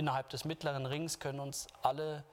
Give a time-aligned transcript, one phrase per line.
[0.00, 2.24] innerhalb des mittleren Rings können uns alle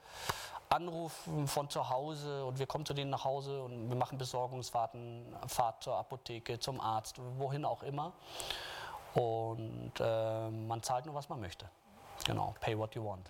[0.70, 5.26] anrufen von zu Hause und wir kommen zu denen nach Hause und wir machen Besorgungsfahrten,
[5.48, 8.14] Fahrt zur Apotheke, zum Arzt, wohin auch immer.
[9.14, 11.70] Und äh, man zahlt nur, was man möchte.
[12.26, 13.30] Genau, pay what you want.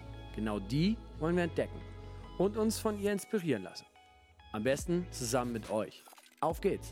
[0.35, 1.79] Genau die wollen wir entdecken
[2.37, 3.85] und uns von ihr inspirieren lassen.
[4.51, 6.03] Am besten zusammen mit euch.
[6.39, 6.91] Auf geht's!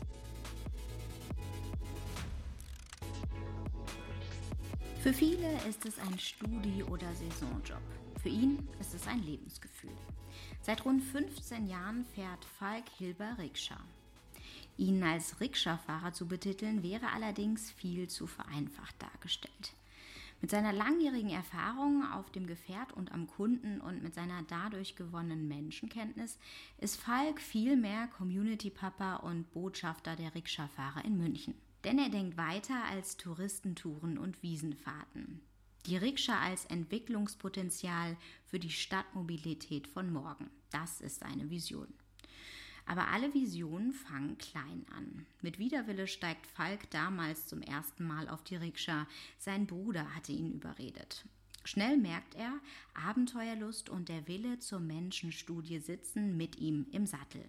[5.02, 7.80] Für viele ist es ein Studi- oder Saisonjob.
[8.22, 9.96] Für ihn ist es ein Lebensgefühl.
[10.60, 13.78] Seit rund 15 Jahren fährt Falk Hilber Rikscha.
[14.76, 19.74] Ihn als Rikscha-Fahrer zu betiteln, wäre allerdings viel zu vereinfacht dargestellt.
[20.40, 25.48] Mit seiner langjährigen Erfahrung auf dem Gefährt und am Kunden und mit seiner dadurch gewonnenen
[25.48, 26.38] Menschenkenntnis
[26.78, 31.54] ist Falk vielmehr Community-Papa und Botschafter der Rikscha-Fahrer in München.
[31.84, 35.40] Denn er denkt weiter als Touristentouren und Wiesenfahrten.
[35.86, 40.50] Die Rikscha als Entwicklungspotenzial für die Stadtmobilität von morgen.
[40.70, 41.88] Das ist seine Vision.
[42.86, 45.26] Aber alle Visionen fangen klein an.
[45.42, 49.06] Mit Widerwille steigt Falk damals zum ersten Mal auf die Rikscha.
[49.38, 51.24] Sein Bruder hatte ihn überredet.
[51.64, 52.58] Schnell merkt er,
[52.94, 57.44] Abenteuerlust und der Wille zur Menschenstudie sitzen mit ihm im Sattel.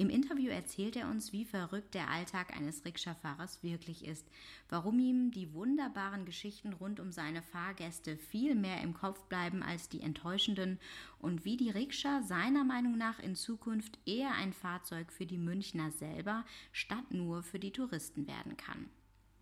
[0.00, 4.26] Im Interview erzählt er uns, wie verrückt der Alltag eines Rikscha-Fahrers wirklich ist,
[4.70, 9.90] warum ihm die wunderbaren Geschichten rund um seine Fahrgäste viel mehr im Kopf bleiben als
[9.90, 10.78] die enttäuschenden
[11.18, 15.90] und wie die Rikscha seiner Meinung nach in Zukunft eher ein Fahrzeug für die Münchner
[15.90, 18.88] selber statt nur für die Touristen werden kann.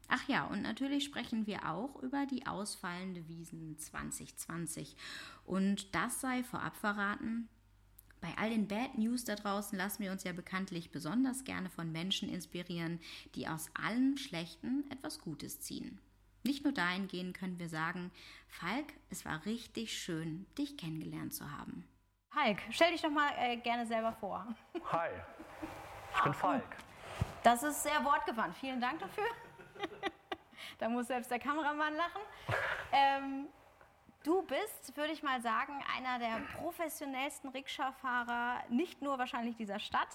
[0.09, 4.97] Ach ja, und natürlich sprechen wir auch über die ausfallende Wiesen 2020.
[5.45, 7.49] Und das sei vorab verraten,
[8.21, 11.93] bei all den Bad News da draußen lassen wir uns ja bekanntlich besonders gerne von
[11.93, 13.01] Menschen inspirieren,
[13.35, 16.01] die aus allem Schlechten etwas Gutes ziehen.
[16.45, 18.11] Nicht nur dahingehend können wir sagen,
[18.49, 21.87] Falk, es war richtig schön, dich kennengelernt zu haben.
[22.31, 24.47] Falk, stell dich doch mal äh, gerne selber vor.
[24.93, 25.11] Hi,
[26.15, 26.77] ich bin Falk.
[27.43, 28.57] Das ist sehr wortgewandt.
[28.57, 29.25] Vielen Dank dafür.
[30.79, 32.23] da muss selbst der Kameramann lachen.
[32.91, 33.49] Ähm,
[34.29, 40.11] Du bist, würde ich mal sagen, einer der professionellsten Rikscha-Fahrer, nicht nur wahrscheinlich dieser Stadt.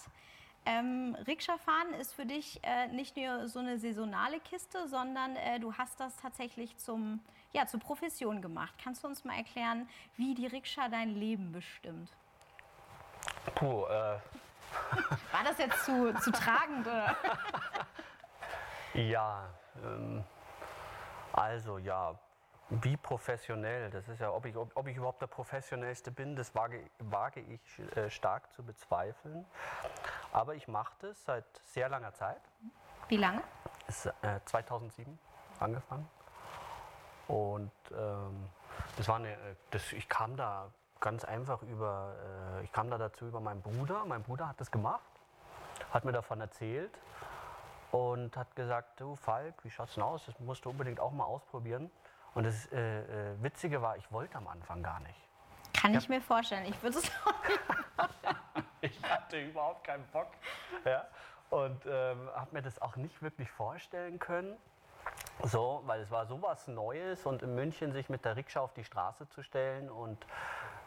[0.68, 5.74] Ähm, Rikscha-Fahren ist für dich äh, nicht nur so eine saisonale Kiste, sondern äh, du
[5.74, 7.22] hast das tatsächlich zum,
[7.54, 8.76] ja, zur Profession gemacht.
[8.84, 12.12] Kannst du uns mal erklären, wie die Rikscha dein Leben bestimmt?
[13.56, 13.90] Puh, äh.
[15.32, 17.18] War das jetzt zu, zu tragend, oder?
[18.94, 19.50] ja,
[19.84, 20.24] ähm,
[21.32, 22.14] also ja,
[22.82, 26.56] wie professionell, das ist ja, ob ich, ob, ob ich überhaupt der Professionellste bin, das
[26.56, 29.46] wage, wage ich äh, stark zu bezweifeln.
[30.32, 32.42] Aber ich mache das seit sehr langer Zeit.
[33.08, 33.44] Wie lange?
[33.88, 35.20] Ist, äh, 2007
[35.60, 36.10] angefangen.
[37.28, 38.50] Und ähm,
[38.98, 39.38] das war eine,
[39.72, 42.16] das, ich kam da ganz einfach über,
[42.60, 44.04] äh, ich kam da dazu über meinen Bruder.
[44.06, 45.02] Mein Bruder hat das gemacht,
[45.92, 46.92] hat mir davon erzählt
[47.92, 50.26] und hat gesagt, du Falk, wie schaut's denn aus?
[50.26, 51.92] Das musst du unbedingt auch mal ausprobieren.
[52.34, 55.20] Und das äh, äh, Witzige war, ich wollte am Anfang gar nicht.
[55.74, 56.66] Kann ich, ich mir vorstellen.
[56.66, 57.60] Ich würde es auch nicht
[57.96, 58.36] vorstellen.
[58.82, 60.32] ich hatte überhaupt keinen Bock.
[60.86, 61.06] Ja?
[61.50, 64.58] Und ähm, habe mir das auch nicht wirklich vorstellen können.
[65.44, 68.84] So, weil es war sowas Neues und in München sich mit der Rikscha auf die
[68.84, 70.26] Straße zu stellen und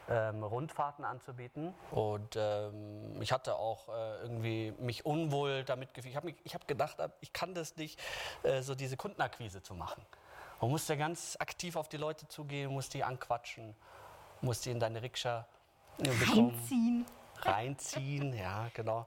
[0.09, 1.75] ähm, Rundfahrten anzubieten.
[1.91, 6.13] Und ähm, ich hatte auch äh, irgendwie mich unwohl damit gefühlt.
[6.13, 8.01] Ich habe hab gedacht, ich kann das nicht,
[8.43, 10.05] äh, so diese Kundenakquise zu machen.
[10.61, 13.75] Man muss ja ganz aktiv auf die Leute zugehen, muss die anquatschen,
[14.41, 15.47] muss die in deine Rikscha
[15.99, 16.51] äh, bekommen.
[16.51, 17.07] Reinziehen.
[17.43, 19.07] Reinziehen, ja, genau.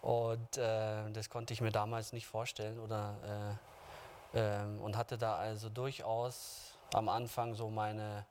[0.00, 3.58] Und äh, das konnte ich mir damals nicht vorstellen oder,
[4.34, 8.24] äh, äh, und hatte da also durchaus am Anfang so meine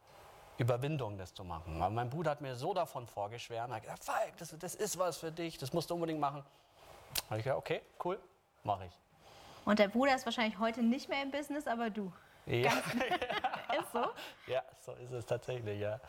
[0.58, 1.82] Überwindung, das zu machen.
[1.82, 5.18] Aber mein Bruder hat mir so davon vorgeschwärmt, hat gesagt, Falk, das, das ist was
[5.18, 6.44] für dich, das musst du unbedingt machen.
[7.16, 8.20] Da habe ich gesagt, okay, cool,
[8.64, 9.00] mache ich.
[9.66, 12.12] Und der Bruder ist wahrscheinlich heute nicht mehr im Business, aber du.
[12.46, 12.72] Ja.
[13.80, 14.06] ist so?
[14.48, 16.00] Ja, so ist es tatsächlich, ja.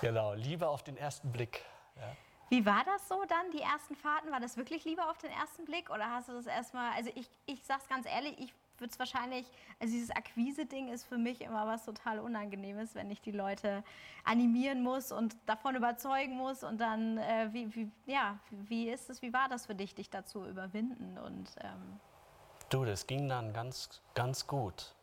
[0.00, 1.64] Genau, Liebe auf den ersten Blick.
[1.96, 2.14] Ja.
[2.50, 4.30] Wie war das so dann, die ersten Fahrten?
[4.30, 5.90] War das wirklich Liebe auf den ersten Blick?
[5.90, 9.46] Oder hast du das erstmal, also ich, ich sag's ganz ehrlich, ich würde es wahrscheinlich,
[9.80, 13.82] also dieses Akquise-Ding ist für mich immer was total Unangenehmes, wenn ich die Leute
[14.24, 19.20] animieren muss und davon überzeugen muss und dann, äh, wie, wie, ja, wie ist es,
[19.20, 21.50] wie war das für dich, dich dazu überwinden und...
[21.60, 22.00] Ähm
[22.68, 24.94] du, das ging dann ganz, ganz gut.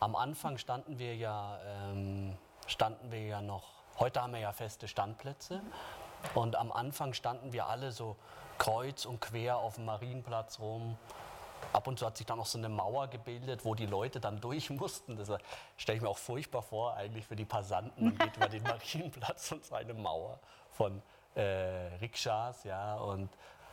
[0.00, 2.36] Am Anfang standen wir ja, ähm,
[2.66, 3.64] standen wir ja noch,
[3.98, 5.60] heute haben wir ja feste Standplätze.
[6.34, 8.16] Und am Anfang standen wir alle so
[8.58, 10.96] kreuz und quer auf dem Marienplatz rum.
[11.72, 14.40] Ab und zu hat sich dann noch so eine Mauer gebildet, wo die Leute dann
[14.40, 15.16] durch mussten.
[15.16, 15.30] Das
[15.76, 18.04] stelle ich mir auch furchtbar vor, eigentlich für die Passanten.
[18.04, 20.38] Man geht über den Marienplatz und so eine Mauer
[20.70, 21.02] von
[21.34, 23.30] äh, Rikschas ja, und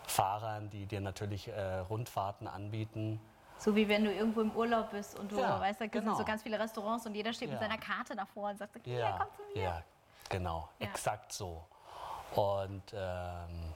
[0.10, 3.20] Fahrern, die dir natürlich äh, Rundfahrten anbieten.
[3.58, 6.12] So wie wenn du irgendwo im Urlaub bist und du ja, weißt, da genau.
[6.12, 7.56] sind so ganz viele Restaurants und jeder steht ja.
[7.56, 9.64] mit seiner Karte davor und sagt, hier, ja, komm zu mir.
[9.64, 9.84] Ja,
[10.30, 10.88] genau, ja.
[10.88, 11.66] exakt so.
[12.36, 13.74] Und ähm,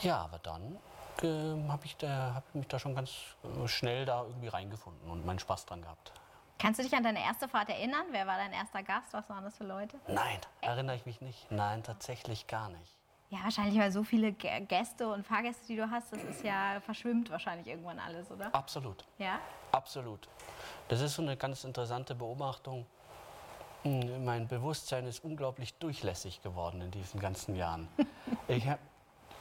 [0.00, 0.76] ja, aber dann
[1.22, 3.10] äh, habe ich, hab mich da schon ganz
[3.44, 6.12] äh, schnell da irgendwie reingefunden und meinen Spaß dran gehabt.
[6.58, 8.06] Kannst du dich an deine erste Fahrt erinnern?
[8.10, 9.12] Wer war dein erster Gast?
[9.12, 9.98] Was waren das für Leute?
[10.08, 11.50] Nein, erinnere ich mich nicht.
[11.50, 12.96] Nein, tatsächlich gar nicht.
[13.30, 17.28] Ja, wahrscheinlich, weil so viele Gäste und Fahrgäste, die du hast, das ist ja verschwimmt
[17.30, 18.54] wahrscheinlich irgendwann alles, oder?
[18.54, 19.04] Absolut.
[19.18, 19.40] Ja?
[19.72, 20.28] Absolut.
[20.88, 22.86] Das ist so eine ganz interessante Beobachtung.
[23.82, 27.88] Hm, mein Bewusstsein ist unglaublich durchlässig geworden in diesen ganzen Jahren.
[28.48, 28.78] hab,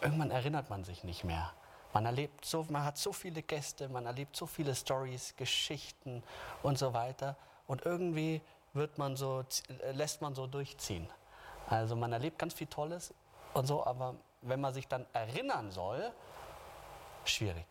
[0.01, 1.53] irgendwann erinnert man sich nicht mehr.
[1.93, 6.23] Man erlebt so, man hat so viele Gäste, man erlebt so viele Stories, Geschichten
[6.63, 7.37] und so weiter.
[7.67, 8.41] Und irgendwie
[8.73, 9.43] wird man so,
[9.93, 11.07] lässt man so durchziehen.
[11.69, 13.13] Also man erlebt ganz viel Tolles
[13.55, 16.11] und so, aber wenn man sich dann erinnern soll,
[17.23, 17.65] schwierig.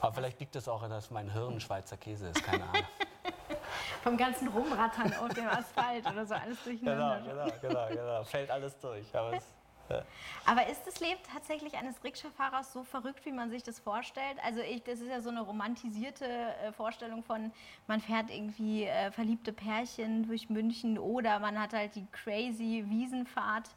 [0.00, 2.84] Aber vielleicht liegt es auch, dass mein Hirn Schweizer Käse ist, keine Ahnung.
[4.02, 7.20] vom ganzen Rumrattern auf dem Asphalt oder so alles durcheinander.
[7.20, 8.24] Genau, genau, genau, genau.
[8.24, 9.14] Fällt alles durch.
[9.14, 9.44] Aber, es,
[9.90, 10.02] ja.
[10.46, 14.38] Aber ist das Leben tatsächlich eines Rikscha-Fahrers so verrückt, wie man sich das vorstellt?
[14.44, 17.52] Also ich, das ist ja so eine romantisierte äh, Vorstellung von,
[17.86, 23.68] man fährt irgendwie äh, verliebte Pärchen durch München oder man hat halt die crazy Wiesenfahrt.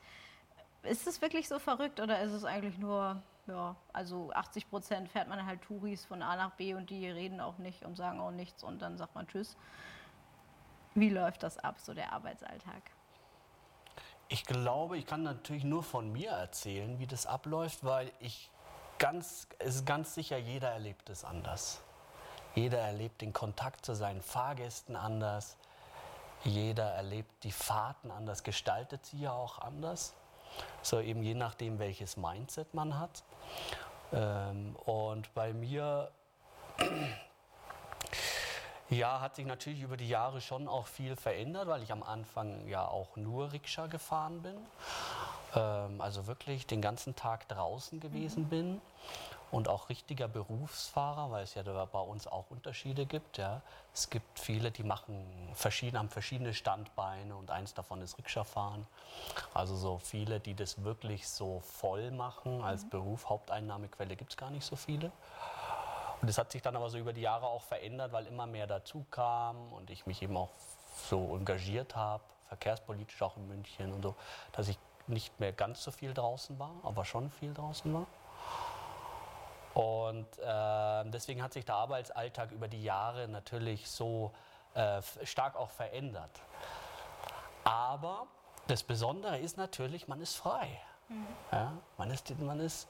[0.84, 5.28] Ist das wirklich so verrückt oder ist es eigentlich nur ja, also 80 Prozent fährt
[5.28, 8.32] man halt Touris von A nach B und die reden auch nicht und sagen auch
[8.32, 9.58] nichts und dann sagt man Tschüss.
[10.96, 12.92] Wie läuft das ab, so der Arbeitsalltag?
[14.30, 18.50] Ich glaube, ich kann natürlich nur von mir erzählen, wie das abläuft, weil ich
[18.98, 21.82] ganz, es ist ganz sicher, jeder erlebt es anders.
[22.56, 25.58] Jeder erlebt den Kontakt zu seinen Fahrgästen anders.
[26.44, 30.14] Jeder erlebt die Fahrten anders, gestaltet sie ja auch anders.
[30.82, 33.24] So eben je nachdem, welches Mindset man hat.
[34.12, 36.12] Ähm, und bei mir
[38.90, 42.68] ja, hat sich natürlich über die Jahre schon auch viel verändert, weil ich am Anfang
[42.68, 44.58] ja auch nur Rikscha gefahren bin.
[45.56, 48.50] Ähm, also wirklich den ganzen Tag draußen gewesen mhm.
[48.50, 48.82] bin
[49.54, 53.38] und auch richtiger Berufsfahrer, weil es ja bei uns auch Unterschiede gibt.
[53.38, 53.62] Ja.
[53.94, 58.88] Es gibt viele, die machen verschiedene, haben verschiedene Standbeine und eins davon ist Rikscha-Fahren.
[59.54, 62.90] Also so viele, die das wirklich so voll machen als mhm.
[62.90, 65.12] Beruf, Haupteinnahmequelle gibt es gar nicht so viele.
[66.20, 68.66] Und das hat sich dann aber so über die Jahre auch verändert, weil immer mehr
[68.66, 70.50] dazu kam und ich mich eben auch
[71.10, 74.16] so engagiert habe, verkehrspolitisch auch in München und so,
[74.52, 78.08] dass ich nicht mehr ganz so viel draußen war, aber schon viel draußen war.
[79.74, 84.32] Und äh, deswegen hat sich der Arbeitsalltag über die Jahre natürlich so
[84.76, 86.42] äh, stark auch verändert.
[87.64, 88.28] Aber
[88.68, 90.80] das Besondere ist natürlich, man ist frei.
[91.10, 91.28] Mhm.
[91.52, 92.88] Ja, man, ist, man ist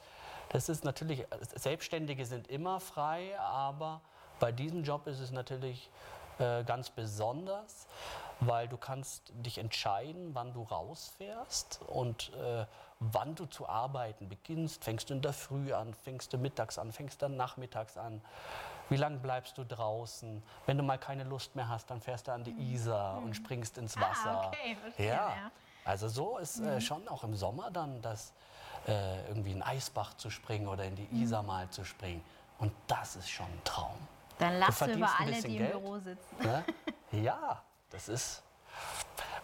[0.53, 1.25] das ist natürlich,
[1.55, 4.01] Selbstständige sind immer frei, aber
[4.39, 5.89] bei diesem Job ist es natürlich
[6.37, 7.87] äh, ganz besonders,
[8.39, 12.65] weil du kannst dich entscheiden, wann du rausfährst und äh,
[13.11, 14.83] wann du zu arbeiten beginnst.
[14.83, 18.21] Fängst du in der Früh an, fängst du mittags an, fängst dann nachmittags an.
[18.89, 20.43] Wie lange bleibst du draußen?
[20.65, 22.73] Wenn du mal keine Lust mehr hast, dann fährst du an die mhm.
[22.73, 23.25] Isar mhm.
[23.25, 24.31] und springst ins ah, Wasser.
[24.31, 25.13] Ah, okay, verstehe, ja.
[25.13, 25.51] ja.
[25.85, 26.81] Also so ist äh, mhm.
[26.81, 28.33] schon auch im Sommer dann das
[28.87, 31.23] äh, irgendwie in Eisbach zu springen oder in die mhm.
[31.23, 32.23] Isar mal zu springen.
[32.59, 33.97] Und das ist schon ein Traum.
[34.39, 36.37] Dann lachst du, über alle, die im Büro sitzen.
[36.41, 36.63] Ne?
[37.11, 38.41] Ja, das ist,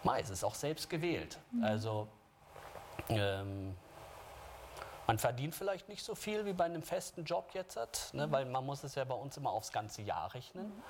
[0.03, 1.37] meist ist auch selbst gewählt.
[1.51, 1.63] Mhm.
[1.63, 2.07] Also
[3.09, 3.75] ähm,
[5.07, 8.27] man verdient vielleicht nicht so viel wie bei einem festen Job jetzt, ne?
[8.27, 8.31] Mhm.
[8.31, 10.67] weil man muss es ja bei uns immer aufs ganze Jahr rechnen.
[10.67, 10.83] Mhm.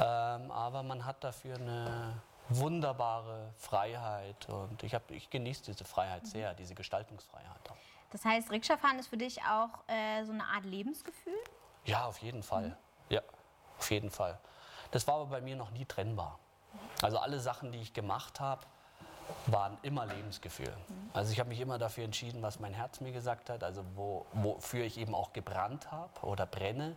[0.00, 6.22] Ähm, aber man hat dafür eine wunderbare Freiheit und ich, hab, ich genieße diese Freiheit
[6.22, 6.28] mhm.
[6.28, 7.70] sehr, diese Gestaltungsfreiheit.
[7.70, 7.76] Auch.
[8.10, 11.36] Das heißt, Rikscha-Fahren ist für dich auch äh, so eine Art Lebensgefühl?
[11.84, 12.68] Ja, auf jeden Fall.
[12.68, 12.76] Mhm.
[13.10, 13.20] Ja,
[13.78, 14.38] auf jeden Fall.
[14.90, 16.38] Das war aber bei mir noch nie trennbar.
[17.02, 18.64] Also alle Sachen, die ich gemacht habe,
[19.46, 20.72] waren immer Lebensgefühl.
[21.12, 24.26] Also ich habe mich immer dafür entschieden, was mein Herz mir gesagt hat, also wo,
[24.32, 26.96] wofür ich eben auch gebrannt habe oder brenne.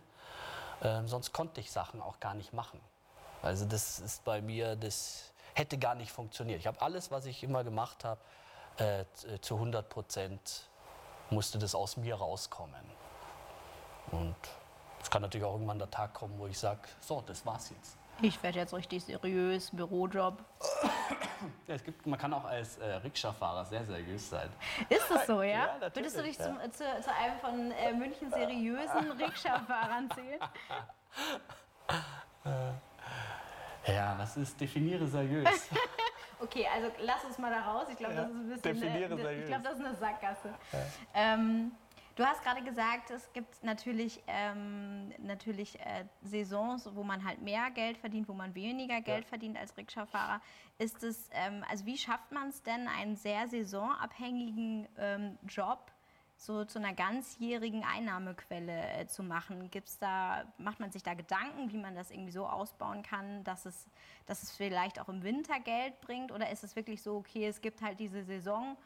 [0.82, 2.80] Ähm, sonst konnte ich Sachen auch gar nicht machen.
[3.42, 6.60] Also das ist bei mir, das hätte gar nicht funktioniert.
[6.60, 8.20] Ich habe alles, was ich immer gemacht habe,
[8.76, 9.04] äh,
[9.40, 10.68] zu 100 Prozent
[11.30, 12.84] musste das aus mir rauskommen.
[14.10, 14.36] Und
[15.00, 17.96] es kann natürlich auch irgendwann der Tag kommen, wo ich sage, so, das war's jetzt.
[18.22, 20.44] Ich werde jetzt richtig seriös, Bürojob.
[21.66, 24.48] Ja, es gibt, man kann auch als äh, Rikscha-Fahrer sehr seriös sein.
[24.88, 25.76] Ist das so, ja?
[25.80, 26.44] Ja, Würdest du dich ja.
[26.44, 30.40] zum, zu, zu einem von äh, München seriösen Rikscha-Fahrern zählen?
[33.88, 35.48] Ja, was ist, definiere seriös.
[36.42, 37.86] Okay, also lass uns mal da raus.
[37.88, 38.80] Ich glaube, das ist ein bisschen.
[38.80, 39.42] definiere äh, seriös.
[39.42, 40.54] ich glaube, das ist eine Sackgasse.
[41.14, 41.70] Ähm,
[42.16, 47.70] du hast gerade gesagt, es gibt natürlich, ähm, natürlich äh, Saisons, wo man halt mehr
[47.70, 50.40] Geld verdient, wo man weniger Geld verdient als Rikscha-Fahrer.
[50.78, 55.90] Ist es, ähm, also wie schafft man es denn, einen sehr saisonabhängigen ähm, Job
[56.36, 59.70] so zu einer ganzjährigen Einnahmequelle äh, zu machen?
[59.70, 63.64] Gibt's da, macht man sich da Gedanken, wie man das irgendwie so ausbauen kann, dass
[63.64, 63.88] es,
[64.26, 66.32] dass es vielleicht auch im Winter Geld bringt?
[66.32, 68.76] Oder ist es wirklich so, okay, es gibt halt diese Saison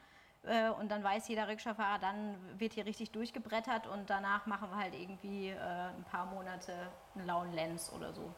[0.47, 4.77] äh, und dann weiß jeder Rikscha-Fahrer, dann wird hier richtig durchgebrettert und danach machen wir
[4.77, 6.73] halt irgendwie äh, ein paar Monate
[7.15, 8.33] einen lauen Lenz oder so?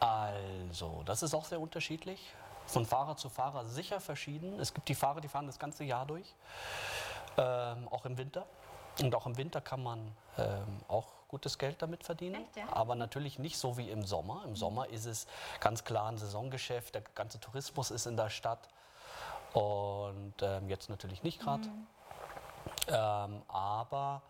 [0.00, 2.34] Also, das ist auch sehr unterschiedlich.
[2.66, 4.60] Von Fahrer zu Fahrer sicher verschieden.
[4.60, 6.34] Es gibt die Fahrer, die fahren das ganze Jahr durch,
[7.36, 8.46] ähm, auch im Winter.
[9.00, 12.42] Und auch im Winter kann man ähm, auch gutes Geld damit verdienen.
[12.42, 12.64] Echt, ja?
[12.72, 14.42] Aber natürlich nicht so wie im Sommer.
[14.44, 15.26] Im Sommer ist es
[15.60, 16.94] ganz klar ein Saisongeschäft.
[16.94, 18.68] Der ganze Tourismus ist in der Stadt.
[19.52, 21.68] Und ähm, jetzt natürlich nicht gerade.
[22.88, 24.22] Ähm, aber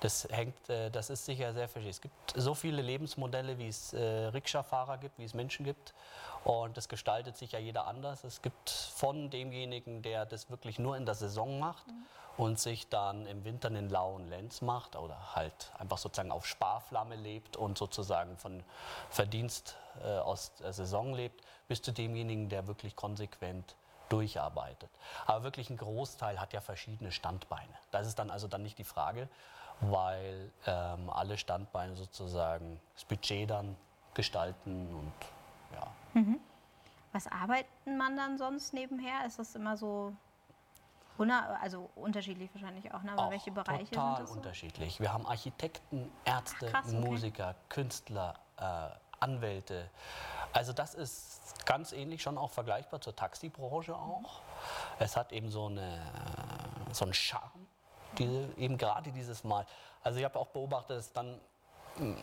[0.00, 1.90] das hängt, äh, das ist sicher sehr verschieden.
[1.90, 5.94] Es gibt so viele Lebensmodelle, wie es äh, Rikscha-Fahrer gibt, wie es Menschen gibt.
[6.44, 8.22] Und das gestaltet sich ja jeder anders.
[8.24, 11.86] Es gibt von demjenigen, der das wirklich nur in der Saison macht
[12.36, 17.16] und sich dann im Winter einen lauen Lenz macht oder halt einfach sozusagen auf Sparflamme
[17.16, 18.62] lebt und sozusagen von
[19.08, 23.76] Verdienst äh, aus der Saison lebt, bis zu demjenigen, der wirklich konsequent
[24.14, 24.90] durcharbeitet.
[25.26, 27.74] Aber wirklich ein Großteil hat ja verschiedene Standbeine.
[27.90, 29.28] Das ist dann also dann nicht die Frage,
[29.80, 33.76] weil ähm, alle Standbeine sozusagen das Budget dann
[34.14, 35.12] gestalten und
[35.74, 36.24] ja.
[37.12, 39.26] Was arbeitet man dann sonst nebenher?
[39.26, 40.12] Ist das immer so,
[41.60, 43.12] also unterschiedlich wahrscheinlich auch, ne?
[43.12, 44.36] aber Auch welche Bereiche total sind das so?
[44.36, 45.00] unterschiedlich.
[45.00, 47.00] Wir haben Architekten, Ärzte, Ach, krass, okay.
[47.00, 49.90] Musiker, Künstler, äh, Anwälte.
[50.54, 54.40] Also das ist ganz ähnlich, schon auch vergleichbar zur Taxibranche auch.
[55.00, 56.00] Es hat eben so, eine,
[56.92, 57.66] so einen Charme,
[58.18, 59.66] diese, eben gerade dieses Mal.
[60.04, 61.40] Also ich habe auch beobachtet, dass dann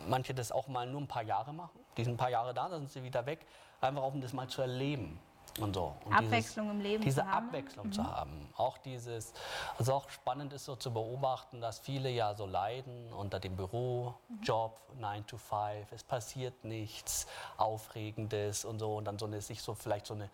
[0.08, 1.78] manche das auch mal nur ein paar Jahre machen.
[1.98, 3.46] Die sind ein paar Jahre da, dann sind sie wieder weg,
[3.82, 5.20] einfach um das mal zu erleben.
[5.60, 5.96] Und so.
[6.05, 7.48] Und Abwechslung im Leben Diese zu haben.
[7.48, 8.50] Abwechslung zu haben.
[8.55, 9.34] Auch dieses,
[9.77, 14.79] also auch spannend ist so zu beobachten, dass viele ja so leiden unter dem Bürojob,
[14.98, 17.27] 9 to 5, es passiert nichts
[17.58, 20.29] Aufregendes und so und dann so eine, sich so vielleicht so eine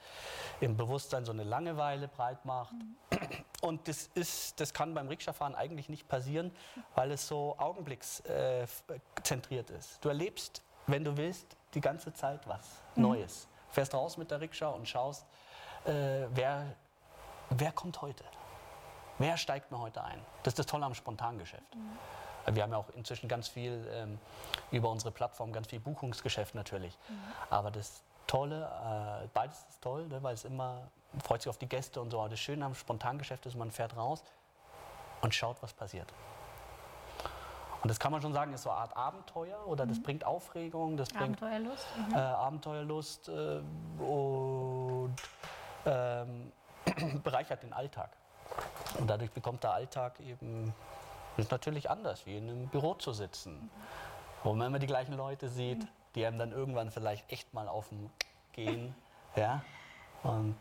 [0.59, 2.75] im Bewusstsein so eine Langeweile breit macht.
[3.61, 6.51] Und das ist, das kann beim Rikscha-Fahren eigentlich nicht passieren,
[6.93, 10.03] weil es so augenblickszentriert äh, zentriert ist.
[10.03, 13.47] Du erlebst, wenn du willst, die ganze Zeit was Neues.
[13.69, 15.25] Fährst raus mit der Rikscha und schaust,
[15.85, 16.75] äh, wer,
[17.49, 18.23] wer kommt heute?
[19.19, 20.23] Wer steigt mir heute ein?
[20.43, 21.75] Das ist das Tolle am Spontangeschäft.
[22.45, 24.19] Wir haben ja auch inzwischen ganz viel ähm,
[24.71, 26.97] über unsere Plattform, ganz viel Buchungsgeschäft natürlich.
[27.49, 30.89] Aber das Tolle, äh, beides ist toll, ne, weil es immer
[31.23, 32.19] freut sich auf die Gäste und so.
[32.19, 34.23] Aber das Schöne am Spontangeschäft ist, man fährt raus
[35.21, 36.13] und schaut, was passiert.
[37.83, 40.97] Und das kann man schon sagen, ist so eine Art Abenteuer oder das bringt Aufregung,
[40.97, 41.85] das bringt Abenteuerlust?
[41.97, 42.15] Mhm.
[42.15, 43.61] äh, Abenteuerlust äh,
[44.01, 45.15] und
[45.85, 46.51] ähm,
[47.23, 48.09] bereichert den Alltag.
[48.97, 50.73] Und dadurch bekommt der Alltag eben,
[51.37, 53.69] ist natürlich anders, wie in einem Büro zu sitzen.
[54.43, 57.89] Wo man immer die gleichen Leute sieht, die einem dann irgendwann vielleicht echt mal auf
[57.89, 58.09] den
[58.53, 58.95] gehen.
[59.35, 59.61] Ja?
[60.23, 60.55] Und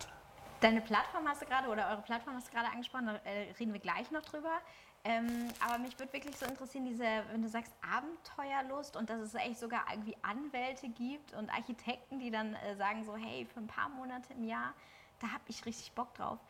[0.61, 3.73] Deine Plattform hast du gerade, oder eure Plattform hast du gerade angesprochen, da äh, reden
[3.73, 4.59] wir gleich noch drüber.
[5.09, 9.35] Ähm, aber mich würde wirklich so interessieren, diese, wenn du sagst Abenteuerlust und dass es
[9.35, 13.69] echt sogar irgendwie Anwälte gibt und Architekten, die dann äh, sagen so, hey, für ein
[13.69, 14.75] paar Monate im Jahr,
[15.21, 16.41] da habe ich richtig Bock drauf.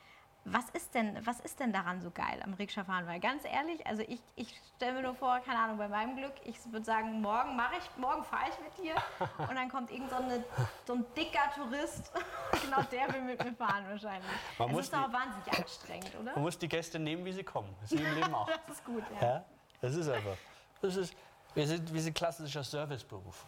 [0.48, 3.04] Was ist denn, was ist denn daran so geil am Rikscha-Fahren?
[3.08, 6.34] Weil ganz ehrlich, also ich, ich stelle mir nur vor, keine Ahnung, bei meinem Glück,
[6.44, 8.94] ich würde sagen, morgen mache ich, morgen fahre ich mit dir
[9.38, 10.44] und dann kommt irgend so, eine,
[10.86, 12.12] so ein dicker Tourist,
[12.62, 14.30] genau der will mit mir fahren wahrscheinlich.
[14.56, 16.32] Man das muss ist doch die- wahnsinnig anstrengend, oder?
[16.34, 17.74] man muss die Gäste nehmen, wie sie kommen.
[17.80, 18.48] Das ist wie im Leben auch.
[18.68, 19.26] Das ist gut, ja.
[19.28, 19.44] Ja,
[19.80, 20.36] das ist einfach.
[20.80, 21.12] Das ist,
[21.54, 23.44] wir sind, wir sind klassischer Serviceberuf.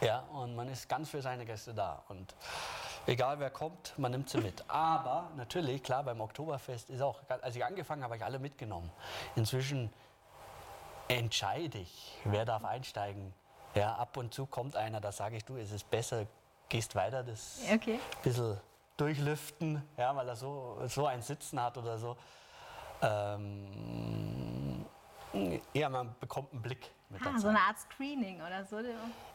[0.00, 2.02] Ja, und man ist ganz für seine Gäste da.
[2.08, 2.34] Und
[3.06, 4.64] egal wer kommt, man nimmt sie mit.
[4.68, 8.90] Aber natürlich, klar, beim Oktoberfest ist auch, als ich angefangen habe, habe ich alle mitgenommen.
[9.36, 9.92] Inzwischen
[11.08, 13.34] entscheide ich, wer darf einsteigen.
[13.74, 16.26] Ja, ab und zu kommt einer, da sage ich, du, es ist besser,
[16.68, 17.98] gehst weiter, das Okay.
[18.22, 18.60] bisschen
[18.96, 22.16] durchlüften, ja, weil er so, so ein Sitzen hat oder so.
[23.00, 24.71] Ähm,
[25.72, 28.78] ja, man bekommt einen Blick mit Ah, so eine Art Screening oder so.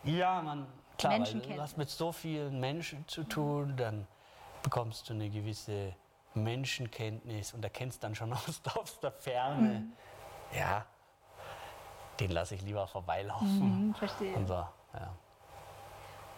[0.04, 4.08] Ja, man, klar, weil du hast mit so vielen Menschen zu tun, dann
[4.64, 5.94] bekommst du eine gewisse
[6.34, 9.86] Menschenkenntnis und erkennst dann schon aus, aus der Ferne,
[10.56, 10.86] ja,
[12.20, 13.60] den lasse ich lieber vorbeilaufen.
[13.62, 14.36] Hm, verstehe.
[14.36, 15.16] Und so, ja.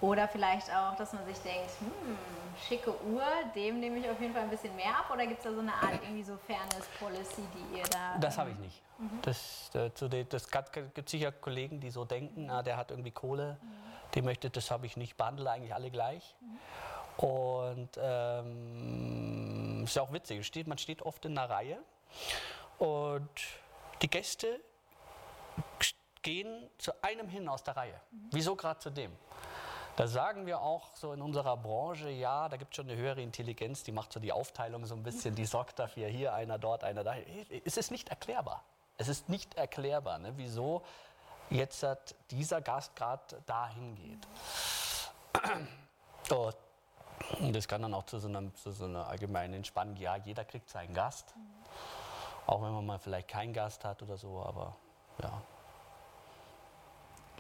[0.02, 2.18] Oder vielleicht auch, dass man sich denkt, hm,
[2.68, 5.10] schicke Uhr, dem nehme ich auf jeden Fall ein bisschen mehr ab.
[5.12, 8.18] Oder gibt es da so eine Art irgendwie so Fairness-Policy, die ihr da...
[8.18, 8.82] Das habe ich nicht.
[9.22, 10.48] Das, äh, de- das
[10.94, 13.58] gibt sicher Kollegen, die so denken, ah, der hat irgendwie Kohle,
[14.14, 16.36] die möchte, das habe ich nicht, behandle eigentlich alle gleich.
[17.18, 21.80] Und ähm, ist ja auch witzig, steht, man steht oft in einer Reihe
[22.78, 23.30] und
[24.02, 24.62] die Gäste
[26.22, 28.00] gehen zu einem hin aus der Reihe.
[28.32, 29.12] Wieso gerade zu dem?
[30.00, 33.22] Da sagen wir auch so in unserer Branche, ja, da gibt es schon eine höhere
[33.22, 36.86] Intelligenz, die macht so die Aufteilung so ein bisschen, die sorgt dafür, hier einer, dort
[36.86, 37.16] einer, da.
[37.66, 38.64] Es ist nicht erklärbar.
[38.96, 40.84] Es ist nicht erklärbar, ne, wieso
[41.50, 44.26] jetzt hat dieser Gast gerade dahin geht.
[47.42, 50.46] Und das kann dann auch zu so, einer, zu so einer allgemeinen Entspannung, ja, jeder
[50.46, 51.36] kriegt seinen Gast.
[52.46, 54.78] Auch wenn man mal vielleicht keinen Gast hat oder so, aber
[55.22, 55.42] ja.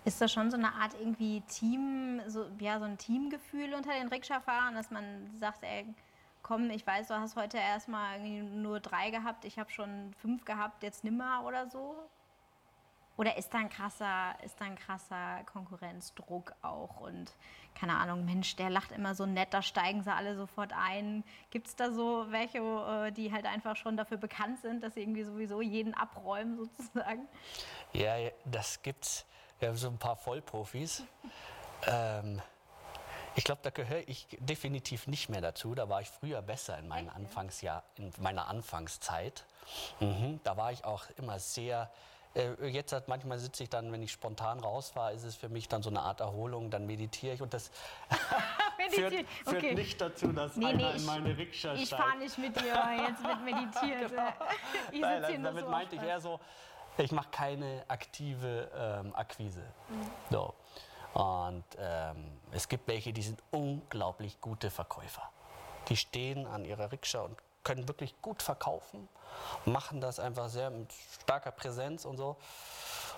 [0.09, 4.07] Ist das schon so eine Art irgendwie Team, so, ja, so ein Teamgefühl unter den
[4.07, 5.85] Rikscha-Fahrern, dass man sagt, ey,
[6.41, 10.81] komm, ich weiß, du hast heute erstmal nur drei gehabt, ich habe schon fünf gehabt,
[10.81, 11.95] jetzt nimmer oder so?
[13.17, 17.31] Oder ist da ein krasser, ist da ein krasser Konkurrenzdruck auch und
[17.75, 21.23] keine Ahnung, Mensch, der lacht immer so nett, da steigen sie alle sofort ein.
[21.51, 25.01] Gibt es da so welche, äh, die halt einfach schon dafür bekannt sind, dass sie
[25.01, 27.27] irgendwie sowieso jeden abräumen sozusagen?
[27.93, 29.27] Ja, das gibt's.
[29.59, 31.03] Wir haben so ein paar Vollprofis.
[31.87, 32.41] ähm,
[33.35, 35.75] ich glaube, da gehöre ich definitiv nicht mehr dazu.
[35.75, 39.45] Da war ich früher besser in, meinen Anfangsjahr, in meiner Anfangszeit.
[39.99, 41.89] Mhm, da war ich auch immer sehr.
[42.35, 45.67] Äh, jetzt hat manchmal sitze ich dann, wenn ich spontan rausfahre, ist es für mich
[45.67, 46.69] dann so eine Art Erholung.
[46.69, 47.71] Dann meditiere ich und das
[48.91, 49.13] führt,
[49.45, 49.73] Okay.
[49.75, 52.01] nicht dazu, dass Nee, einer nee, in ich- meine Rikscha Ich steigt.
[52.03, 52.73] fahre nicht mit dir,
[53.07, 54.11] jetzt wird meditiert.
[54.91, 56.39] Ich Nein, nur damit meinte ich eher so,
[56.97, 59.63] ich mache keine aktive ähm, Akquise.
[59.89, 60.11] Mhm.
[60.29, 60.53] So.
[61.13, 65.29] Und ähm, es gibt welche, die sind unglaublich gute Verkäufer.
[65.87, 69.07] Die stehen an ihrer Rikscha und können wirklich gut verkaufen,
[69.65, 70.91] machen das einfach sehr mit
[71.23, 72.37] starker Präsenz und so.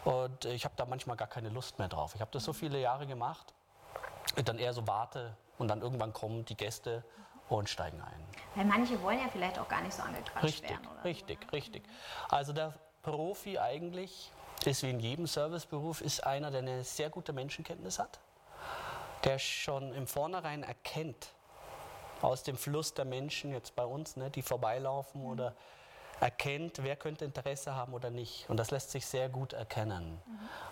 [0.04, 2.16] Und ich habe da manchmal gar keine Lust mehr drauf.
[2.16, 3.54] Ich habe das so viele Jahre gemacht,
[4.46, 7.04] dann eher so warte und dann irgendwann kommen die Gäste
[7.50, 8.26] und steigen ein.
[8.56, 10.88] Weil manche wollen ja vielleicht auch gar nicht so angequatscht Richtig, werden.
[10.88, 11.84] Oder richtig, richtig.
[12.30, 14.32] Also der Profi eigentlich
[14.66, 18.20] ist wie in jedem Serviceberuf ist einer, der eine sehr gute Menschenkenntnis hat,
[19.24, 21.34] der schon im Vornherein erkennt
[22.22, 25.56] aus dem Fluss der Menschen jetzt bei uns, ne, die vorbeilaufen oder
[26.20, 28.48] erkennt, wer könnte Interesse haben oder nicht.
[28.48, 30.22] Und das lässt sich sehr gut erkennen.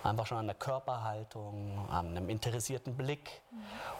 [0.03, 3.41] Einfach schon an der Körperhaltung, an einem interessierten Blick.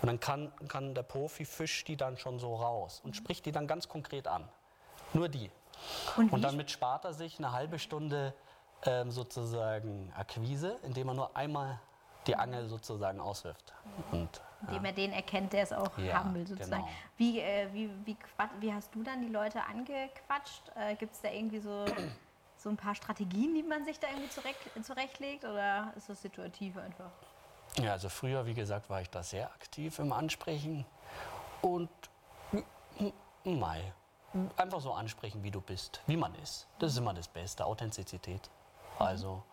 [0.02, 3.52] Und dann kann, kann der Profi fischt die dann schon so raus und spricht die
[3.52, 4.48] dann ganz konkret an.
[5.14, 5.50] Nur die.
[6.18, 8.34] Und, Und damit spart er sich eine halbe Stunde
[8.86, 11.80] ähm, sozusagen Akquise, indem er nur einmal
[12.28, 13.74] die Angel sozusagen auswirft.
[14.12, 16.84] Und, indem er den erkennt, der es auch Ja, haben will, sozusagen.
[16.84, 16.94] genau.
[17.18, 18.18] Wie, äh, wie, wie,
[18.60, 20.64] wie hast du dann die Leute angequatscht?
[20.76, 21.86] Äh, Gibt es da irgendwie so,
[22.58, 25.46] so ein paar Strategien, die man sich da irgendwie zurecht, zurechtlegt?
[25.46, 27.12] Oder ist das situativ einfach?
[27.78, 30.86] ja, also früher, wie gesagt, war ich da sehr aktiv im Ansprechen.
[31.62, 31.90] Und
[33.44, 33.94] Mai,
[34.58, 36.68] einfach so ansprechen, wie du bist, wie man ist.
[36.80, 38.50] Das ist immer das Beste, Authentizität.
[38.98, 39.44] Also,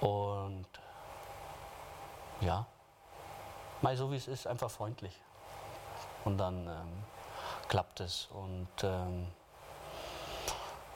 [0.00, 0.66] und
[2.40, 2.66] ja,
[3.82, 5.20] mal so wie es ist, einfach freundlich.
[6.24, 7.04] Und dann ähm,
[7.68, 8.28] klappt es.
[8.32, 9.26] Und ähm,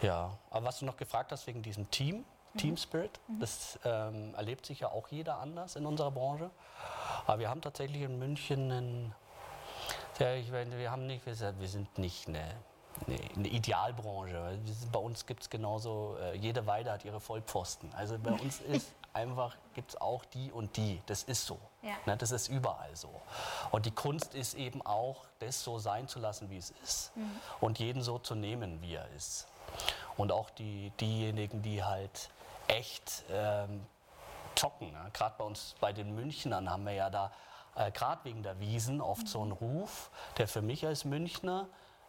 [0.02, 2.24] ja, aber was du noch gefragt hast wegen diesem Team,
[2.56, 6.50] Team Spirit, das ähm, erlebt sich ja auch jeder anders in unserer Branche.
[7.26, 9.14] Aber wir haben tatsächlich in München einen,
[10.18, 12.44] ja, ich meine, wir haben nicht, wir sind wir sind nicht eine,
[13.06, 14.58] eine, Idealbranche.
[14.92, 17.92] Bei uns gibt es genauso, äh, jede Weide hat ihre Vollpfosten.
[17.94, 21.00] Also bei uns ist einfach, gibt es auch die und die.
[21.06, 21.58] Das ist so.
[21.82, 21.94] Ja.
[22.06, 23.10] Ne, das ist überall so.
[23.70, 27.12] Und die Kunst ist eben auch, das so sein zu lassen, wie es ist.
[27.60, 29.46] Und jeden so zu nehmen, wie er ist.
[30.16, 32.30] Und auch die, diejenigen, die halt
[32.68, 33.84] echt ähm,
[34.54, 34.92] zocken.
[34.92, 35.10] Ne?
[35.12, 37.32] Gerade bei uns, bei den Münchnern haben wir ja da,
[37.74, 41.66] äh, gerade wegen der Wiesen, oft so einen Ruf, der für mich als Münchner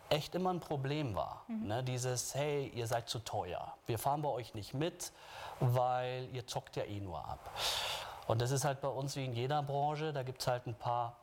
[0.09, 1.43] echt immer ein Problem war.
[1.47, 1.83] Ne?
[1.83, 3.73] Dieses, hey, ihr seid zu teuer.
[3.85, 5.11] Wir fahren bei euch nicht mit,
[5.59, 7.51] weil ihr zockt ja eh nur ab.
[8.27, 10.75] Und das ist halt bei uns wie in jeder Branche, da gibt es halt ein
[10.75, 11.15] paar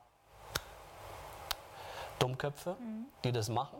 [2.19, 2.77] Dummköpfe,
[3.23, 3.79] die das machen.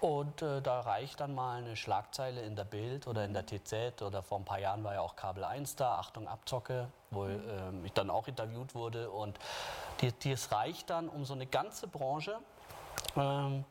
[0.00, 4.00] Und äh, da reicht dann mal eine Schlagzeile in der Bild oder in der TZ
[4.00, 7.84] oder vor ein paar Jahren war ja auch Kabel 1 da, Achtung Abzocke, wo ähm,
[7.84, 9.10] ich dann auch interviewt wurde.
[9.10, 9.38] Und
[10.24, 12.38] es reicht dann, um so eine ganze Branche
[13.16, 13.64] ähm,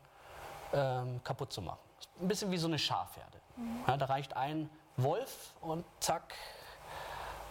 [0.73, 1.80] ähm, kaputt zu machen.
[2.21, 3.39] Ein bisschen wie so eine Schafherde.
[3.88, 6.34] Ja, da reicht ein Wolf und zack.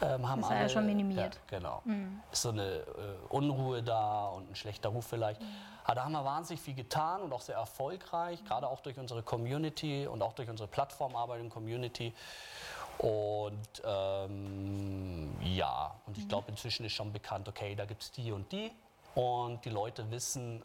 [0.00, 1.34] Ähm, haben Ist er ja schon minimiert.
[1.50, 1.82] Ja, genau.
[2.30, 2.84] Ist so eine äh,
[3.30, 5.40] Unruhe da und ein schlechter Ruf vielleicht.
[5.84, 9.22] Aber da haben wir wahnsinnig viel getan und auch sehr erfolgreich, gerade auch durch unsere
[9.22, 12.14] Community und auch durch unsere Plattformarbeit in Community.
[12.98, 18.32] Und ähm, ja, und ich glaube, inzwischen ist schon bekannt, okay, da gibt es die
[18.32, 18.70] und die.
[19.14, 20.62] Und die Leute wissen,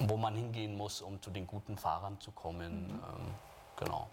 [0.00, 2.90] wo man hingehen muss, um zu den guten Fahrern zu kommen.
[2.90, 3.34] Ähm,
[3.76, 4.08] genau.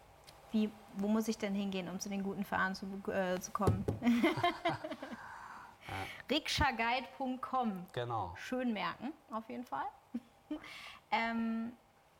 [0.52, 3.86] Wie, wo muss ich denn hingehen, um zu den guten Fahrern zu, äh, zu kommen?
[6.30, 7.86] Rikschaguide.com.
[7.94, 8.34] Genau.
[8.38, 9.86] Schön merken, auf jeden Fall.
[11.12, 11.74] ähm,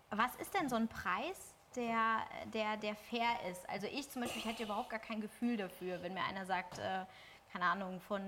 [0.10, 2.22] was ist denn so ein Preis, der,
[2.54, 3.68] der, der fair ist?
[3.70, 6.80] Also ich zum Beispiel, ich hätte überhaupt gar kein Gefühl dafür, wenn mir einer sagt,
[6.80, 7.06] äh,
[7.52, 8.22] keine Ahnung, von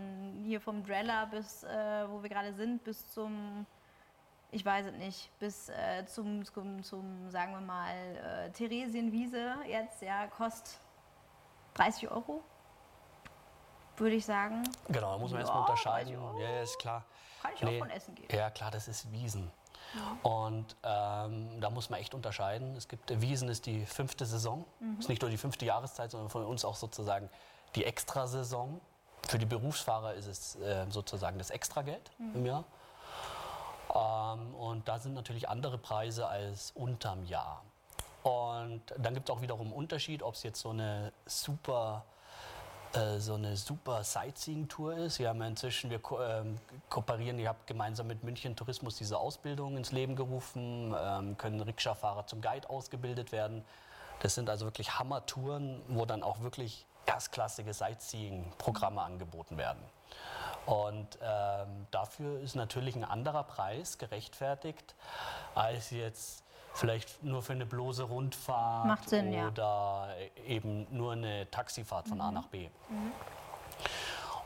[0.44, 3.66] hier vom Dreller bis, äh, wo wir gerade sind, bis zum,
[4.52, 10.02] ich weiß es nicht, bis äh, zum, zum, zum, sagen wir mal, äh, Theresienwiese jetzt,
[10.02, 10.80] ja, kostet
[11.76, 12.44] 30 Euro,
[13.98, 14.64] würde ich sagen.
[14.88, 16.18] Genau, da muss man Ja, erstmal unterscheiden.
[16.40, 17.06] Ja, ist klar.
[17.42, 18.28] Kann ich auch von essen gehen.
[18.32, 19.52] Ja, klar, das ist Wiesen.
[20.22, 22.76] Und ähm, da muss man echt unterscheiden.
[22.76, 24.66] Es gibt, Wiesen ist die fünfte Saison.
[24.80, 25.00] Mhm.
[25.00, 27.30] Ist nicht nur die fünfte Jahreszeit, sondern von uns auch sozusagen
[27.76, 28.80] die Extrasaison.
[29.28, 32.36] Für die Berufsfahrer ist es äh, sozusagen das Extrageld Mhm.
[32.36, 32.64] im Jahr.
[33.94, 37.64] Ähm, und da sind natürlich andere Preise als unterm Jahr.
[38.24, 42.04] Und dann gibt es auch wiederum einen Unterschied, ob es jetzt so eine super
[42.94, 45.20] äh, so eine super Sightseeing-Tour ist.
[45.20, 46.58] Wir haben inzwischen, wir ko ähm,
[46.90, 52.26] kooperieren, ich habe gemeinsam mit München Tourismus diese Ausbildung ins Leben gerufen, ähm, können Rikscha-Fahrer
[52.26, 53.64] zum Guide ausgebildet werden.
[54.22, 59.84] Das sind also wirklich Hammer-Touren, wo dann auch wirklich erstklassige Sightseeing-Programme angeboten werden.
[60.70, 64.94] Und ähm, dafür ist natürlich ein anderer Preis gerechtfertigt,
[65.56, 66.44] als jetzt
[66.76, 69.48] vielleicht nur für eine bloße Rundfahrt Macht Sinn, ja.
[69.48, 70.10] oder
[70.46, 72.70] eben nur eine Taxifahrt von A nach B.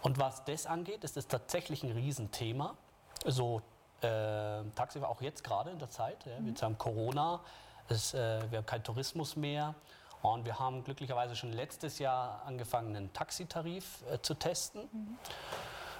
[0.01, 2.75] Und was das angeht, ist es tatsächlich ein Riesenthema.
[3.25, 3.61] So
[3.99, 6.25] äh, Taxifahrt auch jetzt gerade in der Zeit.
[6.25, 6.31] Ja.
[6.39, 7.41] Wir haben Corona,
[7.89, 9.75] es, äh, wir haben keinen Tourismus mehr.
[10.21, 14.87] Und wir haben glücklicherweise schon letztes Jahr angefangen, einen Taxitarif äh, zu testen.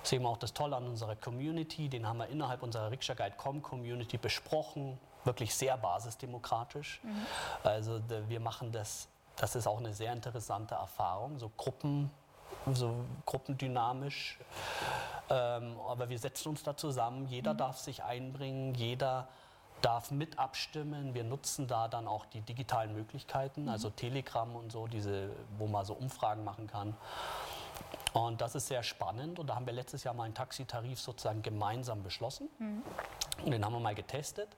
[0.04, 1.88] Das ist eben auch das Tolle an unserer Community.
[1.88, 5.00] Den haben wir innerhalb unserer Rikscha Guide.com Community besprochen.
[5.24, 7.00] Wirklich sehr basisdemokratisch.
[7.64, 12.12] Also de, wir machen das, das ist auch eine sehr interessante Erfahrung, so Gruppen,
[12.74, 12.94] so
[13.26, 14.40] gruppendynamisch.
[15.30, 19.30] Ähm, aber wir setzen uns da zusammen, jeder darf sich einbringen, jeder
[19.82, 21.14] darf mit abstimmen.
[21.14, 25.86] Wir nutzen da dann auch die digitalen Möglichkeiten, also Telegram und so, diese, wo man
[25.86, 26.94] so Umfragen machen kann.
[28.14, 29.40] Und das ist sehr spannend.
[29.40, 32.48] Und da haben wir letztes Jahr mal einen Taxitarif sozusagen gemeinsam beschlossen.
[33.44, 34.50] Und den haben wir mal getestet.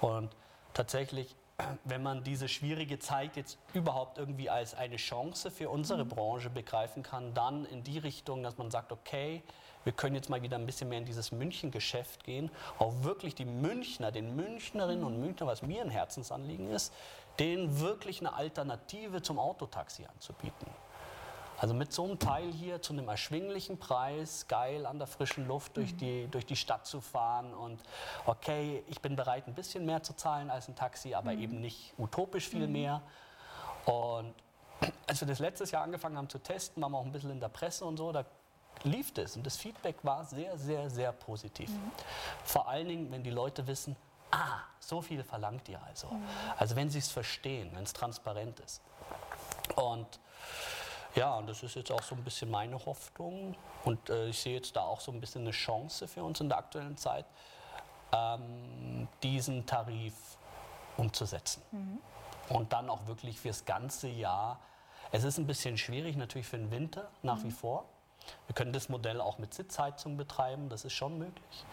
[0.00, 0.30] Und
[0.74, 1.34] tatsächlich,
[1.84, 7.02] wenn man diese schwierige Zeit jetzt überhaupt irgendwie als eine Chance für unsere Branche begreifen
[7.02, 9.42] kann, dann in die Richtung, dass man sagt, okay,
[9.84, 13.46] wir können jetzt mal wieder ein bisschen mehr in dieses München-Geschäft gehen, auch wirklich die
[13.46, 16.92] Münchner, den Münchnerinnen und Münchner, was mir ein Herzensanliegen ist,
[17.38, 20.66] denen wirklich eine Alternative zum Autotaxi anzubieten.
[21.60, 25.76] Also mit so einem Teil hier zu einem erschwinglichen Preis, geil an der frischen Luft
[25.76, 27.82] durch die, durch die Stadt zu fahren und
[28.24, 31.92] okay, ich bin bereit, ein bisschen mehr zu zahlen als ein Taxi, aber eben nicht
[31.98, 33.02] utopisch viel mehr.
[33.84, 34.32] Und
[35.06, 37.40] als wir das letztes Jahr angefangen haben zu testen, waren wir auch ein bisschen in
[37.40, 38.24] der Presse und so, da
[38.84, 41.70] lief das und das Feedback war sehr, sehr, sehr positiv.
[42.42, 43.96] Vor allen Dingen, wenn die Leute wissen,
[44.30, 46.08] ah, so viel verlangt ihr also.
[46.56, 48.80] Also wenn sie es verstehen, wenn es transparent ist.
[49.76, 50.20] Und
[51.14, 53.56] ja, und das ist jetzt auch so ein bisschen meine Hoffnung.
[53.84, 56.48] Und äh, ich sehe jetzt da auch so ein bisschen eine Chance für uns in
[56.48, 57.26] der aktuellen Zeit,
[58.12, 60.14] ähm, diesen Tarif
[60.96, 61.62] umzusetzen.
[62.48, 64.60] Und dann auch wirklich fürs ganze Jahr.
[65.12, 67.84] Es ist ein bisschen schwierig natürlich für den Winter nach wie vor.
[68.46, 71.64] Wir können das Modell auch mit Sitzheizung betreiben, das ist schon möglich.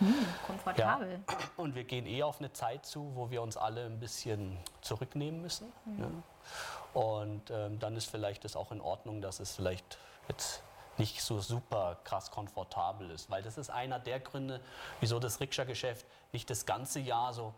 [0.45, 1.19] Komfortabel.
[1.57, 5.41] Und wir gehen eh auf eine Zeit zu, wo wir uns alle ein bisschen zurücknehmen
[5.41, 5.71] müssen.
[5.85, 6.09] Ne?
[6.97, 10.63] Und ähm, dann ist vielleicht das auch in Ordnung, dass es vielleicht jetzt
[10.97, 13.29] nicht so super krass komfortabel ist.
[13.29, 14.61] Weil das ist einer der Gründe,
[14.99, 17.53] wieso das Rikscha-Geschäft nicht das ganze Jahr so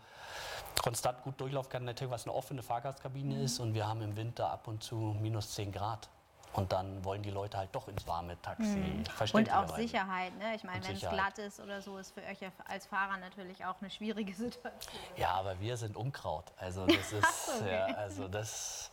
[0.83, 1.85] konstant gut durchlaufen kann.
[1.85, 3.45] Natürlich, was eine offene Fahrgastkabine mhm.
[3.45, 6.09] ist und wir haben im Winter ab und zu minus 10 Grad.
[6.53, 8.63] Und dann wollen die Leute halt doch ins warme Taxi.
[8.63, 9.05] Mhm.
[9.33, 10.35] Und auch Sicherheit.
[10.37, 10.55] Ne?
[10.55, 13.75] Ich meine, wenn es glatt ist oder so, ist für euch als Fahrer natürlich auch
[13.79, 15.01] eine schwierige Situation.
[15.15, 16.45] Ja, aber wir sind Unkraut.
[16.57, 17.71] Also das ist, okay.
[17.71, 18.89] ja, also das,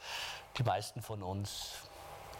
[0.58, 1.88] die meisten von uns,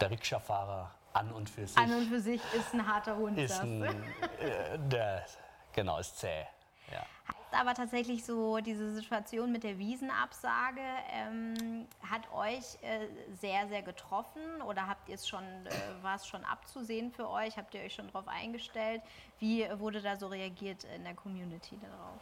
[0.00, 1.76] der Rikscha-Fahrer an und für sich.
[1.76, 3.38] An und für sich ist ein harter Hund.
[3.38, 5.24] Ist ein, äh, der,
[5.72, 6.44] genau, ist zäh.
[6.92, 7.04] Ja
[7.52, 10.80] aber tatsächlich so diese Situation mit der Wiesenabsage,
[11.12, 13.06] ähm, hat euch äh,
[13.40, 17.56] sehr, sehr getroffen oder habt ihr es schon, äh, war es schon abzusehen für euch?
[17.56, 19.02] Habt ihr euch schon darauf eingestellt?
[19.38, 22.20] Wie wurde da so reagiert in der Community darauf?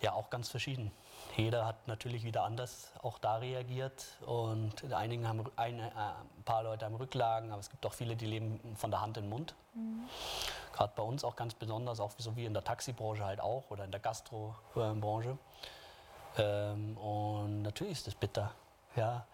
[0.00, 0.90] Ja, auch ganz verschieden.
[1.36, 6.62] Jeder hat natürlich wieder anders auch da reagiert und einigen haben eine, äh, ein paar
[6.62, 9.30] Leute haben Rücklagen, aber es gibt auch viele, die leben von der Hand in den
[9.30, 9.54] Mund.
[9.74, 10.08] Mhm.
[10.72, 13.84] Gerade bei uns auch ganz besonders, auch so wie in der Taxibranche halt auch oder
[13.84, 15.36] in der Gastrobranche.
[16.38, 18.52] Ähm, und natürlich ist das bitter.
[18.94, 19.26] Ja.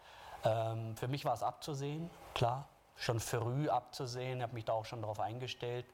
[0.44, 4.38] Ähm, für mich war es abzusehen, klar, schon früh abzusehen.
[4.38, 5.86] Ich habe mich da auch schon darauf eingestellt.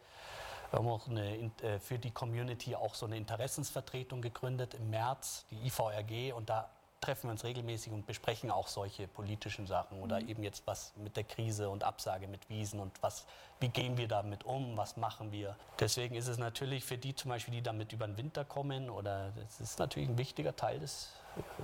[0.70, 5.46] Wir haben auch eine, äh, für die Community auch so eine Interessensvertretung gegründet im März,
[5.50, 6.68] die IVRG, und da
[7.00, 10.28] treffen wir uns regelmäßig und besprechen auch solche politischen Sachen oder mhm.
[10.28, 13.24] eben jetzt was mit der Krise und Absage mit Wiesen und was,
[13.60, 15.56] wie gehen wir damit um, was machen wir.
[15.78, 19.30] Deswegen ist es natürlich für die zum Beispiel, die damit über den Winter kommen oder
[19.30, 21.12] das ist natürlich ein wichtiger Teil des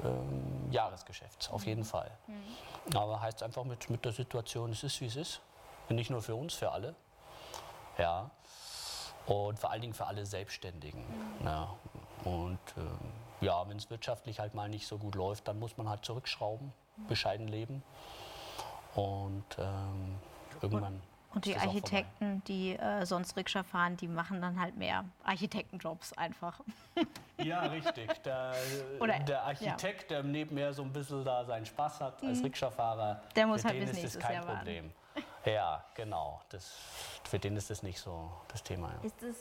[0.04, 2.10] ähm, Jahresgeschäfts, auf jeden Fall.
[2.28, 2.96] Mhm.
[2.96, 5.40] Aber heißt einfach mit, mit der Situation, es ist wie es ist.
[5.88, 6.94] Und nicht nur für uns, für alle.
[7.98, 8.30] Ja
[9.26, 11.00] und vor allen Dingen für alle Selbstständigen.
[11.00, 11.46] Mhm.
[11.46, 11.74] Ja.
[12.24, 15.88] Und äh, ja, wenn es wirtschaftlich halt mal nicht so gut läuft, dann muss man
[15.88, 17.06] halt zurückschrauben, mhm.
[17.06, 17.82] bescheiden leben
[18.94, 20.16] und ähm,
[20.62, 21.00] irgendwann.
[21.34, 26.60] Und die Architekten, die äh, sonst Rikscha fahren, die machen dann halt mehr Architektenjobs einfach.
[27.42, 28.22] Ja, richtig.
[28.22, 28.54] Der,
[29.00, 30.22] Oder, der Architekt, ja.
[30.22, 32.44] der neben mir so ein bisschen da seinen Spaß hat als mhm.
[32.44, 34.92] Rikscha-Fahrer, der muss halt bis nächstes ist kein Jahr Problem.
[35.44, 36.40] Ja, genau.
[36.48, 36.74] Das,
[37.24, 38.92] für den ist das nicht so das Thema.
[38.92, 39.00] Ja.
[39.02, 39.36] Ist es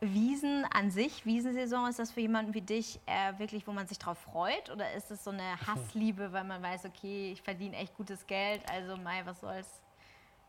[0.00, 3.98] Wiesen an sich, Wiesensaison, ist das für jemanden wie dich äh, wirklich, wo man sich
[3.98, 4.70] drauf freut?
[4.70, 8.62] Oder ist es so eine Hassliebe, weil man weiß, okay, ich verdiene echt gutes Geld,
[8.70, 9.82] also Mai, was soll's?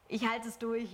[0.07, 0.89] Ich halte es durch.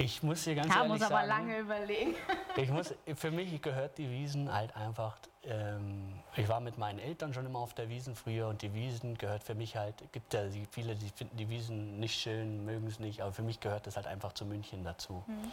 [0.00, 2.14] Ich muss dir ganz Klar, ehrlich muss aber sagen, lange überlegen.
[2.56, 5.16] Ich muss, für mich gehört die Wiesen halt einfach.
[5.44, 9.16] Ähm, ich war mit meinen Eltern schon immer auf der Wiesen früher und die Wiesen
[9.16, 9.94] gehört für mich halt.
[10.12, 13.60] Gibt ja viele, die finden die Wiesen nicht schön, mögen es nicht, aber für mich
[13.60, 15.22] gehört das halt einfach zu München dazu.
[15.26, 15.52] Mhm.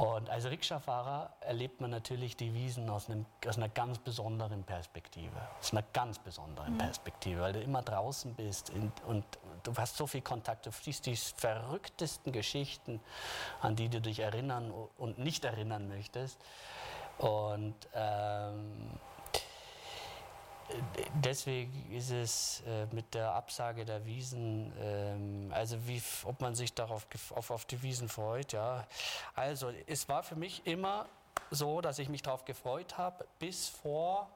[0.00, 5.36] Und als Rikscha-Fahrer erlebt man natürlich die Wiesen aus, einem, aus, einer ganz besonderen Perspektive.
[5.58, 6.78] Aus einer ganz besonderen mhm.
[6.78, 9.26] Perspektive, weil du immer draußen bist und, und,
[9.62, 10.64] du hast so viel Kontakt.
[10.64, 12.98] Du siehst die verrücktesten Geschichten,
[13.60, 16.40] an die du dich erinnern und nicht erinnern möchtest.
[17.18, 18.98] Und ähm,
[21.14, 26.74] deswegen ist es äh, mit der Absage der Wiesen, ähm, also wie, ob man sich
[26.74, 28.86] darauf auf, auf die Wiesen freut, ja.
[29.34, 31.06] Also es war für mich immer
[31.50, 34.28] so, dass ich mich darauf gefreut habe, bis vor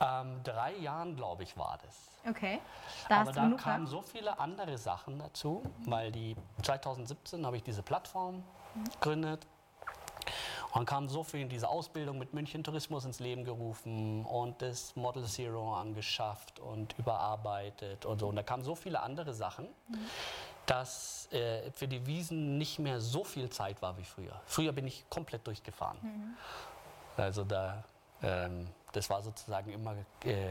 [0.00, 1.96] ähm, drei Jahren, glaube ich, war das.
[2.28, 2.60] Okay.
[3.08, 7.82] Da Aber da kamen so viele andere Sachen dazu, weil die 2017 habe ich diese
[7.82, 8.84] Plattform mhm.
[8.84, 9.46] gegründet
[10.74, 14.96] dann kam so viel in diese Ausbildung mit München Tourismus ins Leben gerufen und das
[14.96, 18.28] Model Zero angeschafft und überarbeitet und so.
[18.28, 19.98] Und da kamen so viele andere Sachen, mhm.
[20.66, 24.40] dass äh, für die Wiesen nicht mehr so viel Zeit war wie früher.
[24.46, 25.98] Früher bin ich komplett durchgefahren.
[26.02, 26.36] Mhm.
[27.16, 27.84] Also da,
[28.22, 30.46] ähm, das war sozusagen immer äh,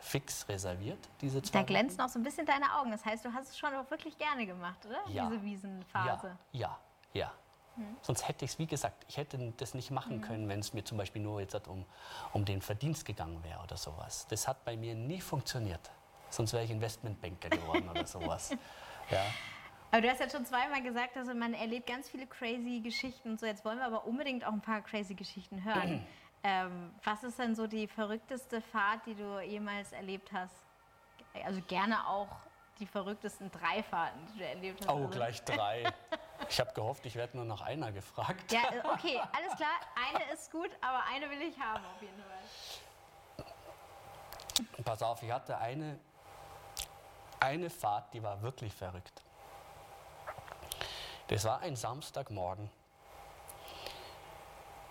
[0.00, 2.90] fix reserviert, diese zwei Da glänzen auch so ein bisschen deine Augen.
[2.90, 4.98] Das heißt, du hast es schon auch wirklich gerne gemacht, oder?
[5.08, 5.28] Ja.
[5.28, 6.36] Diese Wiesenphase.
[6.52, 6.78] Ja, ja,
[7.12, 7.32] ja.
[7.80, 7.96] Mhm.
[8.02, 10.22] Sonst hätte ich es, wie gesagt, ich hätte das nicht machen mhm.
[10.22, 11.84] können, wenn es mir zum Beispiel nur jetzt um,
[12.32, 14.26] um den Verdienst gegangen wäre oder sowas.
[14.28, 15.90] Das hat bei mir nie funktioniert.
[16.30, 18.56] Sonst wäre ich Investmentbanker geworden oder sowas.
[19.10, 19.24] Ja.
[19.90, 23.40] Aber du hast ja schon zweimal gesagt, also man erlebt ganz viele crazy Geschichten und
[23.40, 23.46] so.
[23.46, 26.06] Jetzt wollen wir aber unbedingt auch ein paar crazy Geschichten hören.
[26.44, 30.54] ähm, was ist denn so die verrückteste Fahrt, die du jemals erlebt hast?
[31.44, 32.28] Also gerne auch
[32.80, 34.94] die verrücktesten drei Fahrten, die du erlebt hast.
[34.94, 35.84] Oh, gleich drei.
[36.48, 38.50] Ich habe gehofft, ich werde nur nach einer gefragt.
[38.50, 38.62] Ja,
[38.92, 39.78] okay, alles klar.
[39.94, 43.44] Eine ist gut, aber eine will ich haben auf jeden Fall.
[44.82, 46.00] Pass auf, ich hatte eine,
[47.38, 49.22] eine Fahrt, die war wirklich verrückt.
[51.28, 52.68] Das war ein Samstagmorgen.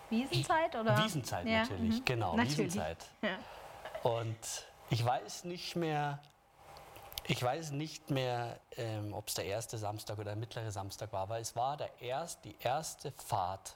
[0.10, 0.98] Wiesenzeit oder?
[1.04, 2.06] Wiesenzeit ja, natürlich, mhm.
[2.06, 2.58] genau, natürlich.
[2.58, 3.06] Wiesenzeit.
[3.22, 3.38] Ja.
[4.10, 6.20] Und ich weiß nicht mehr,
[7.30, 11.22] ich weiß nicht mehr, ähm, ob es der erste Samstag oder der mittlere Samstag war,
[11.22, 13.76] aber es war der erst, die erste Fahrt.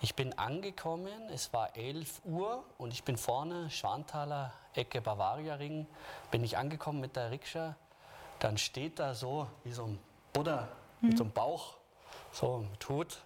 [0.00, 5.86] Ich bin angekommen, es war 11 Uhr und ich bin vorne, Schwanthaler, Ecke Bavaria Ring,
[6.32, 7.76] bin ich angekommen mit der Rikscha.
[8.40, 9.98] Dann steht da so wie so ein
[10.32, 10.66] Buddha
[11.00, 11.76] mit so einem Bauch,
[12.32, 13.22] so mit Hut,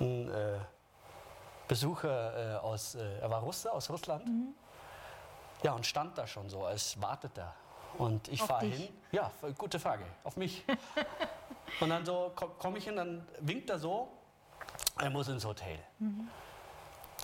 [0.00, 0.58] ein äh,
[1.68, 4.26] Besucher äh, aus, äh, er war Russe, aus Russland.
[5.62, 7.54] Ja, und stand da schon so, als wartet er.
[7.98, 8.88] Und ich fahre hin.
[9.12, 10.64] Ja, gute Frage, auf mich.
[11.80, 14.08] und dann so komme komm ich hin, dann winkt er so,
[14.98, 15.78] er muss ins Hotel.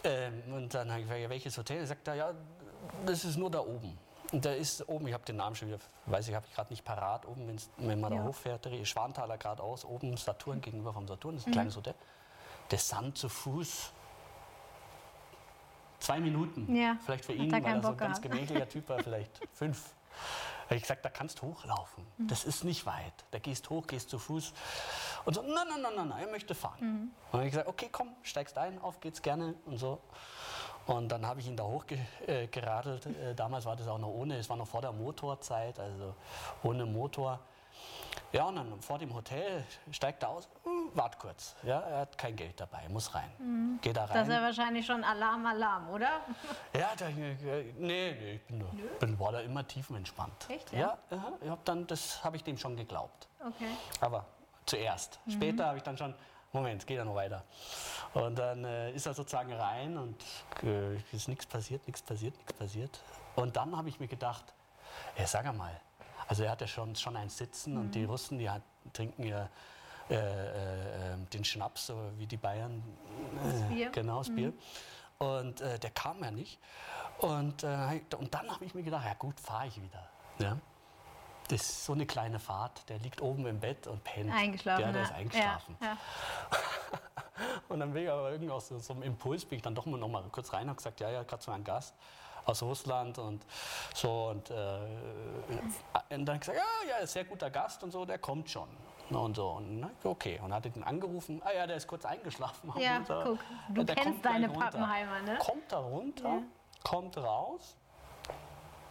[0.05, 1.79] Ähm, und dann habe ich gefragt, welches Hotel?
[1.79, 2.33] Er sagt er, ja,
[3.05, 3.99] das ist nur da oben.
[4.33, 6.71] Und da ist oben, ich habe den Namen schon wieder, weiß ich, habe ich gerade
[6.73, 8.19] nicht parat, oben, wenn man Ja.
[8.19, 11.95] da hochfährt, der Schwanthaler geradeaus, oben Saturn gegenüber vom Saturn, das ist ein kleines Hotel.
[12.69, 13.93] Das Sand zu Fuß.
[16.01, 16.75] Zwei Minuten.
[16.75, 19.95] Ja, Vielleicht für ihn, weil er so ein ganz gemächlicher Typ war, vielleicht fünf.
[20.67, 22.05] Da habe ich gesagt, da kannst du hochlaufen.
[22.17, 22.27] Mhm.
[22.27, 23.25] Das ist nicht weit.
[23.31, 24.53] Da gehst hoch, gehst zu Fuß.
[25.25, 26.79] Und so, nein, nein, nein, nein, nein, er möchte fahren.
[26.81, 26.87] Mhm.
[26.87, 30.01] Und dann habe ich gesagt, okay, komm, steigst ein, auf geht's gerne und so.
[30.87, 33.07] Und dann habe ich ihn da hochgeradelt.
[33.07, 36.15] Äh, äh, damals war das auch noch ohne, es war noch vor der Motorzeit, also
[36.65, 37.39] ohne Motor.
[38.33, 41.55] Ja, und dann vor dem Hotel steigt er aus, hm, wart kurz.
[41.63, 43.79] Ja, er hat kein Geld dabei, muss rein.
[43.81, 44.11] Geht da rein.
[44.11, 44.15] Mhm.
[44.15, 46.21] Das ist ja wahrscheinlich schon Alarm, Alarm, oder?
[46.75, 48.67] Ja, da, äh, nee, nee, ich bin, da-
[49.01, 50.51] bin, war da immer tiefenentspannt.
[50.51, 51.33] Echt, Ja, ja?
[51.41, 53.29] ich hab dann, das habe ich dem schon geglaubt.
[53.41, 53.69] Okay.
[54.01, 54.27] Aber
[54.67, 55.21] zuerst.
[55.25, 55.31] Mhm.
[55.31, 56.15] Später habe ich dann schon,
[56.53, 57.45] Moment, geht ja noch weiter.
[58.15, 60.17] Und dann äh, ist er sozusagen rein und
[60.63, 63.01] äh, ist nichts passiert, nichts passiert, nichts passiert.
[63.35, 64.45] Und dann habe ich mir gedacht,
[65.17, 65.79] ja, sag mal,
[66.29, 68.11] also er hat ja schon, schon ein Sitzen und die Mhm.
[68.11, 68.63] Russen, die hat,
[68.93, 69.49] trinken ja
[70.09, 72.83] äh, äh, äh, den Schnaps, so wie die Bayern.
[73.71, 73.91] Äh, Bier.
[73.91, 74.53] Genau, das Bier.
[75.19, 76.59] Und äh, der kam ja nicht.
[77.19, 80.09] Und, äh, und dann habe ich mir gedacht, ja gut, fahre ich wieder.
[80.39, 80.59] Ja?
[81.49, 82.89] Das ist so eine kleine Fahrt.
[82.89, 84.33] Der liegt oben im Bett und pennt.
[84.33, 84.83] Eingeschlafen.
[84.83, 85.77] Ja, der ist eingeschlafen.
[85.81, 85.99] Ja, ja.
[87.69, 89.85] Und dann bin ich aber irgendwie aus so, so einem Impuls, bin ich dann doch
[89.87, 91.95] mal noch mal kurz rein und gesagt, ja, ja, gerade so ein Gast
[92.47, 93.45] aus Russland und
[93.95, 94.29] so.
[94.29, 94.79] Und, äh,
[96.11, 98.69] und dann gesagt, ja, ja, sehr guter Gast und so, der kommt schon.
[99.11, 100.41] Und so, und na, okay.
[100.43, 102.73] Und hatte den angerufen, ah ja, der ist kurz eingeschlafen.
[102.77, 104.49] Ja, Und guck, du der kennst deine.
[104.49, 105.39] Pappenheimer, ne?
[105.39, 106.43] Kommt da runter, Ja.
[106.83, 107.77] kommt raus,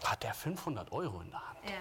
[0.06, 1.60] hat der 500 Euro in der Hand.
[1.66, 1.72] Ja.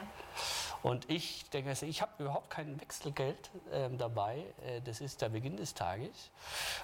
[0.82, 4.44] Und ich denke, also ich habe überhaupt kein Wechselgeld ähm, dabei.
[4.66, 6.30] Äh, das ist der Beginn des Tages.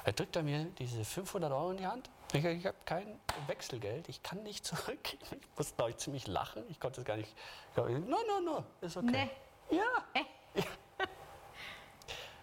[0.04, 2.10] Er drückt er mir diese 500 Euro in die Hand.
[2.32, 4.08] Ich, ich habe kein Wechselgeld.
[4.08, 5.14] Ich kann nicht zurück.
[5.14, 6.62] Ich muss, glaube ich, ziemlich lachen.
[6.68, 7.34] Ich konnte es gar nicht.
[7.76, 9.30] No, no, no, ist okay.
[9.70, 9.76] Nee.
[9.78, 10.22] Ja,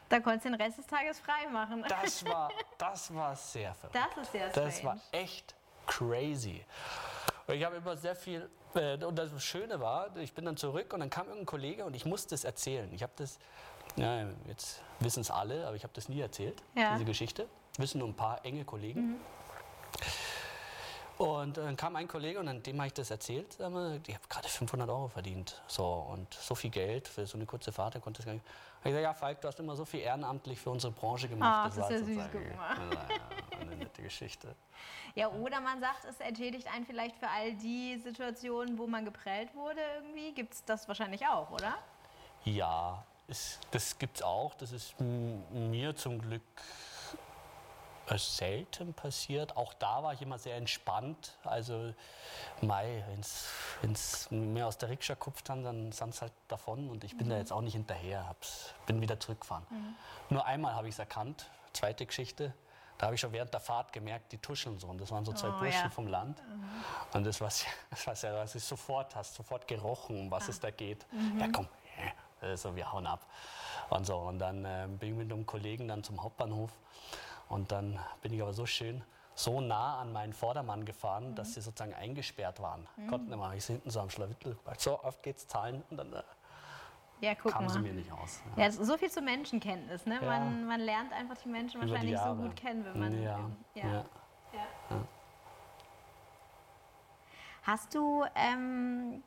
[0.09, 1.83] Da konntest du den Rest des Tages frei machen.
[1.89, 3.95] das war, das war sehr verrückt.
[3.95, 5.23] Das ist ja Das war strange.
[5.23, 6.63] echt crazy.
[7.45, 10.93] Und Ich habe immer sehr viel, äh, und das Schöne war, ich bin dann zurück
[10.93, 12.89] und dann kam irgendein Kollege und ich musste es erzählen.
[12.93, 13.37] Ich habe das,
[13.97, 16.93] ja, jetzt wissen es alle, aber ich habe das nie erzählt, Ja.
[16.93, 17.47] diese Geschichte.
[17.77, 19.19] Wissen nur ein paar enge Kollegen.
[21.17, 23.55] Und dann kam ein Kollege und dann dem habe ich das erzählt.
[23.55, 25.61] Ich habe gerade 500 Euro verdient.
[25.67, 28.45] So, und so viel Geld für so eine kurze Fahrt, der konnte das gar nicht.
[28.79, 31.71] Ich gesagt, ja, Falk, du hast immer so viel ehrenamtlich für unsere Branche gemacht.
[31.73, 32.81] Ah, das ist ja süß gemacht.
[33.51, 34.55] Ja, eine nette Geschichte.
[35.15, 39.53] Ja, oder man sagt, es entschädigt einen vielleicht für all die Situationen, wo man geprellt
[39.55, 40.31] wurde irgendwie.
[40.33, 41.75] Gibt es das wahrscheinlich auch, oder?
[42.45, 44.53] Ja, es, das gibt es auch.
[44.53, 46.43] Das ist mir zum Glück
[48.07, 49.57] äh, selten passiert.
[49.57, 51.37] Auch da war ich immer sehr entspannt.
[51.43, 51.93] Also,
[52.61, 53.03] Mai,
[53.81, 56.89] wenn es mir aus der Rikscha kupft dann sind es halt davon.
[56.89, 58.27] Und ich bin da jetzt auch nicht hinterher.
[58.27, 59.65] Hab's, bin wieder zurückgefahren.
[60.29, 61.49] Nur einmal habe ich es erkannt.
[61.73, 62.53] Zweite Geschichte.
[62.97, 64.87] Da habe ich schon während der Fahrt gemerkt, die tuscheln so.
[64.87, 65.89] Und das waren so zwei Oh, Burschen ja.
[65.89, 66.41] vom Land.
[67.13, 67.49] Und das war
[67.91, 71.05] das war sehr, was ich sofort hast, sofort gerochen, um was es da geht.
[71.39, 71.67] Ja, komm,
[72.55, 73.27] so, wir hauen ab.
[73.89, 76.71] Und so, und dann äh, bin ich mit einem Kollegen dann zum Hauptbahnhof.
[77.49, 79.03] Und dann bin ich aber so schön,
[79.35, 82.87] so nah an meinen Vordermann gefahren, dass sie sozusagen eingesperrt waren.
[83.09, 84.57] Konnten immer, ich hinten so am Schlawittel.
[84.77, 85.83] So, oft geht's zahlen.
[85.89, 86.23] Und dann äh,
[87.21, 87.83] Ja, guck kamen sie mal.
[87.89, 88.41] mir nicht aus.
[88.55, 90.15] Ja, so viel zur Menschenkenntnis, ne?
[90.15, 90.21] Ja.
[90.21, 92.35] Man, man lernt einfach die Menschen Über die wahrscheinlich so Jahre.
[92.41, 93.21] gut kennen, wenn man.
[93.21, 93.39] Ja,
[93.75, 93.85] ja.
[93.85, 94.05] ja.
[94.89, 94.97] Ja.
[97.63, 99.21] Hast du ähm,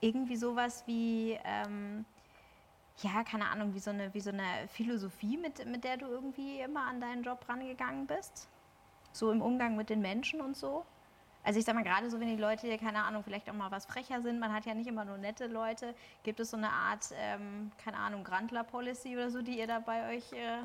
[0.00, 2.04] irgendwie sowas wie, ähm,
[2.98, 6.60] ja, keine Ahnung, wie so eine, wie so eine Philosophie, mit, mit der du irgendwie
[6.60, 8.48] immer an deinen Job rangegangen bist?
[9.12, 10.84] So im Umgang mit den Menschen und so?
[11.44, 13.70] Also ich sag mal, gerade so, wenn die Leute, hier, keine Ahnung, vielleicht auch mal
[13.70, 16.70] was frecher sind, man hat ja nicht immer nur nette Leute, gibt es so eine
[16.70, 20.58] Art, ähm, keine Ahnung, Grandler-Policy oder so, die ihr da bei euch äh,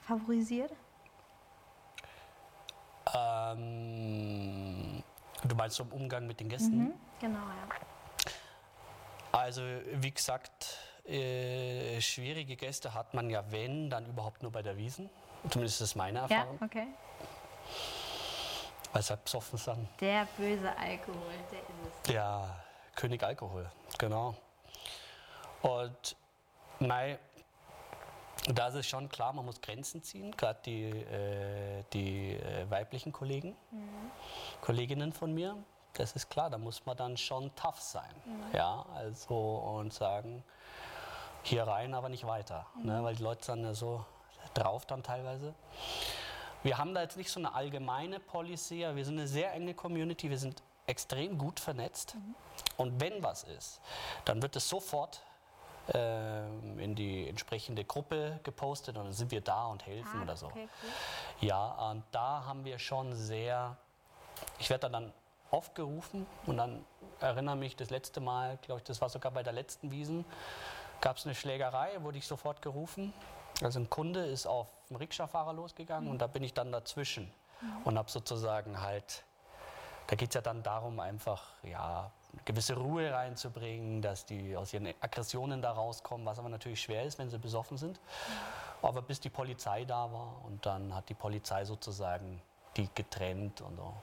[0.00, 0.72] favorisiert?
[3.14, 5.02] Ähm,
[5.48, 6.92] Du meinst so im Umgang mit den Gästen?
[7.20, 8.30] Genau, ja.
[9.32, 9.62] Also
[9.92, 10.78] wie gesagt,
[11.08, 15.08] äh, schwierige Gäste hat man ja, wenn, dann überhaupt nur bei der Wiesen.
[15.50, 16.58] Zumindest ist das meine Ja, Erfahrung.
[16.62, 16.86] okay.
[18.92, 19.88] Weil es halt besoffen sind.
[20.00, 22.14] Der böse Alkohol, der ist es.
[22.14, 22.56] Ja,
[22.94, 24.34] König Alkohol, genau.
[25.62, 26.16] Und
[26.78, 27.18] mei,
[28.48, 33.12] da ist es schon klar, man muss Grenzen ziehen, gerade die, äh, die äh, weiblichen
[33.12, 33.56] Kollegen,
[34.60, 35.56] Kolleginnen von mir.
[35.94, 38.14] Das ist klar, da muss man dann schon tough sein.
[38.52, 39.34] Ja, also
[39.78, 40.44] und sagen,
[41.46, 42.66] hier rein, aber nicht weiter.
[42.82, 44.04] Ne, weil die Leute sind ja so
[44.54, 45.54] drauf dann teilweise.
[46.62, 49.74] Wir haben da jetzt nicht so eine allgemeine Policy, aber wir sind eine sehr enge
[49.74, 52.16] Community, wir sind extrem gut vernetzt.
[52.76, 53.80] Und wenn was ist,
[54.24, 55.22] dann wird es sofort
[55.94, 60.36] ähm, in die entsprechende Gruppe gepostet und dann sind wir da und helfen Ah, oder
[60.36, 60.46] so.
[60.46, 61.48] Okay, cool.
[61.48, 63.76] Ja, und da haben wir schon sehr,
[64.58, 65.12] ich werde dann
[65.52, 66.84] oft gerufen und dann
[67.20, 70.24] erinnere mich das letzte Mal, glaube ich, das war sogar bei der letzten Wiesen,
[71.00, 73.12] gab es eine Schlägerei, wurde ich sofort gerufen.
[73.62, 77.32] Also ein Kunde ist auf einen Rikscha-Fahrer losgegangen und da bin ich dann dazwischen
[77.84, 79.24] und habe sozusagen halt,
[80.08, 84.74] da geht es ja dann darum, einfach ja, eine gewisse Ruhe reinzubringen, dass die aus
[84.74, 87.98] ihren Aggressionen da rauskommen, was aber natürlich schwer ist, wenn sie besoffen sind.
[88.82, 92.42] Aber bis die Polizei da war und dann hat die Polizei sozusagen
[92.76, 93.94] die getrennt und so.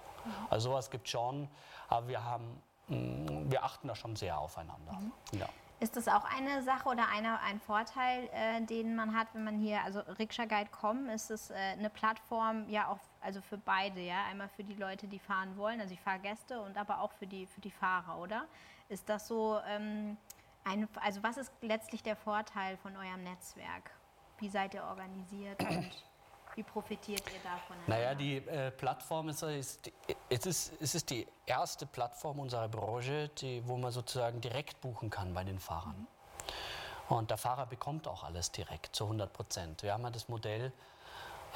[0.50, 1.48] Also sowas gibt schon,
[1.90, 4.98] aber wir haben, mh, wir achten da schon sehr aufeinander.
[5.32, 5.48] Ja.
[5.84, 9.58] Ist das auch eine Sache oder eine, ein Vorteil, äh, den man hat, wenn man
[9.58, 14.48] hier, also Rikscha-Guide.com, ist es äh, eine Plattform, ja auch also für beide, ja, einmal
[14.48, 17.60] für die Leute, die fahren wollen, also die Fahrgäste und aber auch für die, für
[17.60, 18.46] die Fahrer, oder?
[18.88, 20.16] Ist das so, ähm,
[20.64, 23.92] ein, also was ist letztlich der Vorteil von eurem Netzwerk?
[24.40, 26.06] Wie seid ihr organisiert und
[26.56, 27.76] wie profitiert ihr davon?
[27.88, 29.92] Naja, die äh, Plattform ist, ist,
[30.30, 35.10] es ist, es ist die erste Plattform unserer Branche, die, wo man sozusagen direkt buchen
[35.10, 36.08] kann bei den Fahrern.
[37.10, 39.84] Und der Fahrer bekommt auch alles direkt zu 100 Prozent.
[39.84, 40.72] Wir haben ja das Modell,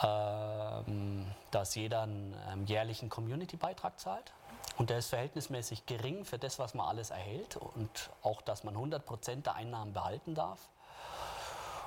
[0.03, 4.33] ähm, dass jeder einen ähm, jährlichen Community-Beitrag zahlt.
[4.77, 8.75] Und der ist verhältnismäßig gering für das, was man alles erhält und auch, dass man
[8.75, 10.69] 100 Prozent der Einnahmen behalten darf.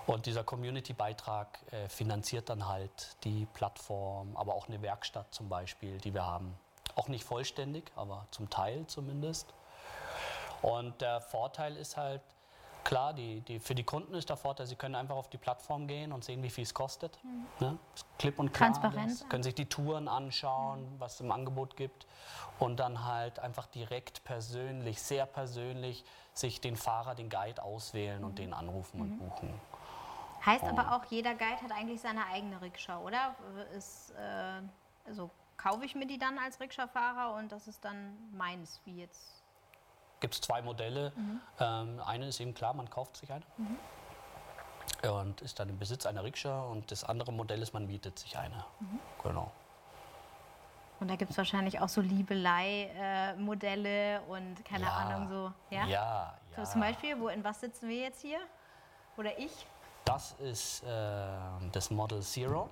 [0.07, 5.98] Und dieser Community-Beitrag äh, finanziert dann halt die Plattform, aber auch eine Werkstatt zum Beispiel,
[5.98, 6.55] die wir haben.
[6.96, 9.53] Auch nicht vollständig, aber zum Teil zumindest.
[10.62, 12.22] Und der Vorteil ist halt,
[12.84, 15.86] klar, die, die, für die Kunden ist der Vorteil, sie können einfach auf die Plattform
[15.86, 17.18] gehen und sehen, wie viel es kostet.
[17.61, 17.78] Ne?
[17.94, 18.72] Ist Klipp und klar.
[18.72, 19.20] Transparenz.
[19.20, 19.28] alles.
[19.28, 22.07] Können sich die Touren anschauen, was es im Angebot gibt.
[22.59, 28.38] Und dann halt einfach direkt persönlich, sehr persönlich, sich den Fahrer, den Guide auswählen und
[28.38, 29.61] den anrufen und buchen.
[30.45, 33.34] Heißt aber auch, jeder Guide hat eigentlich seine eigene Rikscha, oder?
[33.76, 34.62] Ist, äh,
[35.07, 39.43] also kaufe ich mir die dann als Rikscha-Fahrer und das ist dann meins, wie jetzt.
[40.20, 41.12] gibt es zwei Modelle.
[41.59, 43.45] Ähm, eine ist eben klar, man kauft sich eine
[45.12, 48.38] und ist dann im Besitz einer Rikscha und das andere Modell ist, man mietet sich
[48.38, 48.64] eine.
[49.22, 49.51] Genau.
[51.01, 54.97] Und da gibt es wahrscheinlich auch so Liebelei-Modelle und keine Ja.
[54.97, 55.53] Ahnung, so.
[55.74, 55.86] Ja?
[55.86, 56.68] Ja, So ja.
[56.68, 58.38] zum Beispiel, wo, in was sitzen wir jetzt hier?
[59.16, 59.66] Oder ich?
[60.12, 60.88] Das ist äh,
[61.72, 62.68] das Model Zero.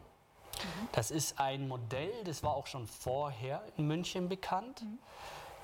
[0.90, 4.82] Das ist ein Modell, das war auch schon vorher in München bekannt,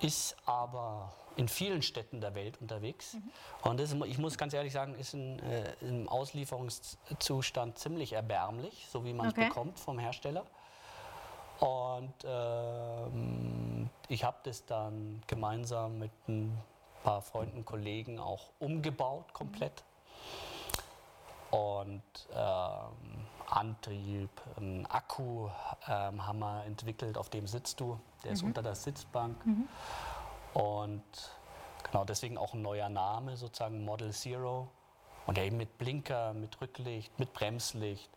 [0.01, 3.17] ist aber in vielen Städten der Welt unterwegs.
[3.63, 9.05] Und das, ich muss ganz ehrlich sagen, ist in, äh, im Auslieferungszustand ziemlich erbärmlich, so
[9.05, 9.49] wie man es Okay.
[9.49, 10.45] bekommt vom Hersteller.
[11.59, 16.57] Und ähm, ich habe das dann gemeinsam mit ein
[17.03, 19.83] paar Freunden, Kollegen auch umgebaut komplett.
[21.55, 22.03] Und
[22.35, 25.49] ähm, Antrieb, einen Akku
[25.87, 28.01] ähm, haben wir entwickelt, auf dem sitzt du.
[28.25, 29.37] Der ist unter der Sitzbank.
[30.55, 31.05] Und
[31.85, 34.69] genau deswegen auch ein neuer Name, sozusagen Model Zero.
[35.27, 38.11] Und eben mit Blinker, mit Rücklicht, mit Bremslicht.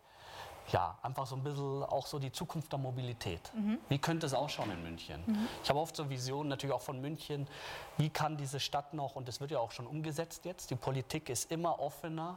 [0.72, 3.52] Ja, einfach so ein bisschen auch so die Zukunft der Mobilität.
[3.88, 5.48] Wie könnte es ausschauen in München?
[5.62, 7.46] Ich habe oft so Visionen natürlich auch von München.
[7.98, 11.30] Wie kann diese Stadt noch, und das wird ja auch schon umgesetzt jetzt, die Politik
[11.30, 12.36] ist immer offener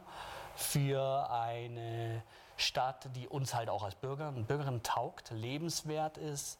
[0.54, 2.22] für eine
[2.56, 6.58] Stadt, die uns halt auch als Bürger und Bürgerinnen taugt, lebenswert ist.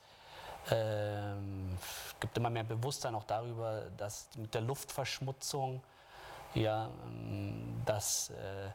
[0.70, 5.82] Ähm, es gibt immer mehr Bewusstsein auch darüber, dass mit der Luftverschmutzung,
[6.54, 8.70] ja, ähm, dass äh,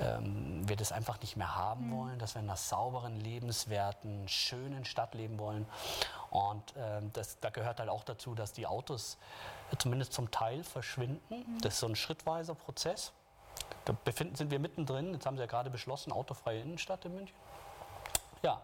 [0.00, 4.84] ähm, wir das einfach nicht mehr haben wollen, dass wir in einer sauberen, lebenswerten, schönen
[4.84, 5.66] Stadt leben wollen.
[6.30, 9.18] Und ähm, das, da gehört halt auch dazu, dass die Autos
[9.78, 11.58] zumindest zum Teil verschwinden.
[11.60, 13.12] Das ist so ein schrittweiser Prozess.
[13.84, 15.12] Da befinden, sind wir mittendrin.
[15.12, 17.36] Jetzt haben sie ja gerade beschlossen, autofreie Innenstadt in München.
[18.42, 18.60] Ja,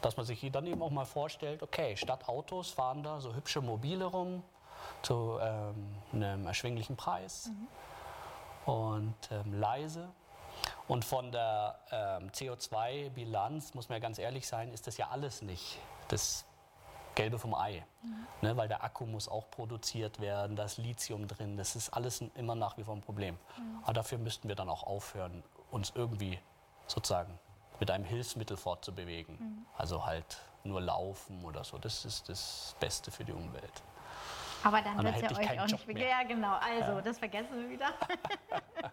[0.00, 3.60] Dass man sich dann eben auch mal vorstellt, okay, statt Autos fahren da so hübsche
[3.60, 4.42] Mobile rum
[5.02, 7.50] zu ähm, einem erschwinglichen Preis
[8.64, 10.08] und ähm, leise.
[10.86, 15.42] Und von der ähm, CO2-Bilanz, muss man ja ganz ehrlich sein, ist das ja alles
[15.42, 15.78] nicht
[16.08, 16.44] das
[17.18, 17.84] Gelbe vom Ei.
[18.42, 22.20] Ne, weil der Akku muss auch produziert werden, da ist Lithium drin, das ist alles
[22.36, 23.36] immer nach wie vor ein Problem.
[23.82, 25.42] Aber dafür müssten wir dann auch aufhören,
[25.72, 26.38] uns irgendwie
[26.86, 27.36] sozusagen
[27.80, 29.66] mit einem Hilfsmittel fortzubewegen.
[29.76, 31.76] Also halt nur laufen oder so.
[31.78, 33.82] Das ist das Beste für die Umwelt.
[34.62, 36.08] Aber dann dann wird es ja euch auch Job nicht mehr.
[36.08, 36.54] Ja, genau.
[36.54, 37.88] Also, das vergessen wir wieder.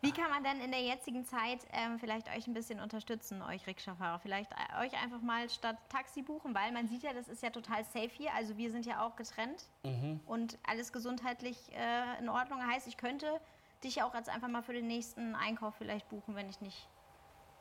[0.00, 3.66] Wie kann man denn in der jetzigen Zeit ähm, vielleicht euch ein bisschen unterstützen, euch
[3.66, 4.20] Rikscha-Fahrer?
[4.20, 7.50] Vielleicht äh, euch einfach mal statt Taxi buchen, weil man sieht ja, das ist ja
[7.50, 8.32] total safe hier.
[8.34, 10.20] Also wir sind ja auch getrennt Mhm.
[10.26, 12.64] und alles gesundheitlich äh, in Ordnung.
[12.64, 13.40] Heißt, ich könnte
[13.82, 16.88] dich auch jetzt einfach mal für den nächsten Einkauf vielleicht buchen, wenn ich nicht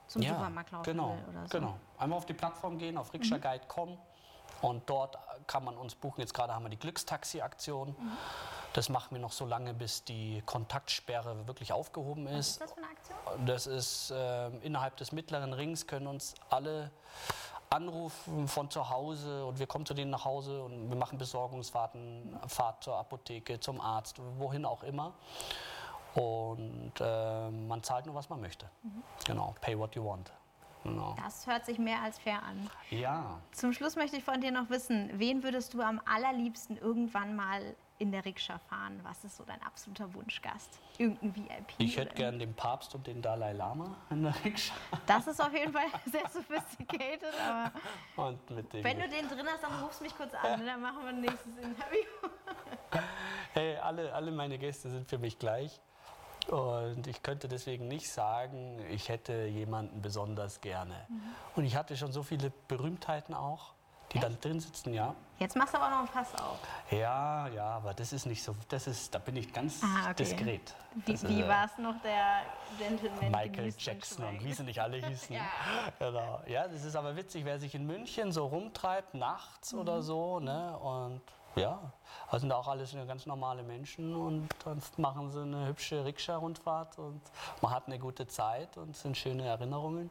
[0.07, 1.57] zum Supermarkt laufen genau, will oder so.
[1.57, 1.61] Mhm.
[1.61, 1.79] Genau.
[1.97, 3.97] Einmal auf die Plattform gehen, auf rikschaguide.com
[4.61, 6.21] und dort kann man uns buchen.
[6.21, 7.89] Jetzt gerade haben wir die Glückstaxi-Aktion.
[7.89, 8.17] Mhm.
[8.73, 12.49] Das machen wir noch so lange, bis die Kontaktsperre wirklich aufgehoben Was ist.
[12.49, 13.45] ist das für eine Aktion?
[13.45, 16.91] Das ist ähm, innerhalb des mittleren Rings können uns alle
[17.69, 22.39] anrufen von zu Hause und wir kommen zu denen nach Hause und wir machen Besorgungsfahrten,
[22.47, 25.13] Fahrt zur Apotheke, zum Arzt, wohin auch immer.
[26.15, 28.69] Und ähm, man zahlt nur, was man möchte.
[29.25, 30.31] Genau, pay what you want.
[30.87, 31.15] Genau.
[31.23, 32.69] Das hört sich mehr als fair an.
[32.89, 37.35] Ja, Zum Schluss möchte ich von dir noch wissen, wen würdest du am allerliebsten irgendwann
[37.35, 38.99] mal in der Rikscha fahren?
[39.03, 40.79] Was ist so dein absoluter Wunschgast?
[40.97, 41.73] Irgendein VIP?
[41.79, 44.75] ich hätte gern den Papst und den Dalai Lama in der Rikscha.
[45.05, 47.71] Das ist auf jeden Fall sehr sophisticated, aber
[48.27, 50.81] Und mit dem wenn du den drin hast, dann rufst du mich kurz an, dann
[50.81, 52.03] machen wir ein nächstes Interview.
[53.53, 55.81] Hey, alle, alle meine Gäste sind für mich gleich.
[56.49, 60.95] Und ich könnte deswegen nicht sagen, ich hätte jemanden besonders gerne.
[61.55, 63.73] Und ich hatte schon so viele Berühmtheiten auch,
[64.13, 65.13] die da drin sitzen, ja.
[65.39, 66.57] Jetzt machst du aber noch ein Fass auf.
[66.89, 70.23] Ja, ja, aber das ist nicht so, das ist, da bin ich ganz Ah, okay.
[70.23, 70.73] diskret.
[71.05, 72.43] Wie, Das ist, wie äh, war es noch der
[72.79, 73.29] Gentleman?
[73.31, 75.35] Michael Jackson und wie sie nicht alle hießen.
[75.35, 75.41] Ja.
[75.99, 76.41] Genau.
[76.47, 79.79] ja, das ist aber witzig, wer sich in München so rumtreibt, nachts Mhm.
[79.79, 80.77] oder so, ne?
[80.79, 81.21] Und
[81.57, 81.91] ja,
[82.31, 87.21] das sind auch alles ganz normale Menschen und dann machen sie eine hübsche Rikscha-Rundfahrt und
[87.61, 90.09] man hat eine gute Zeit und es sind schöne Erinnerungen.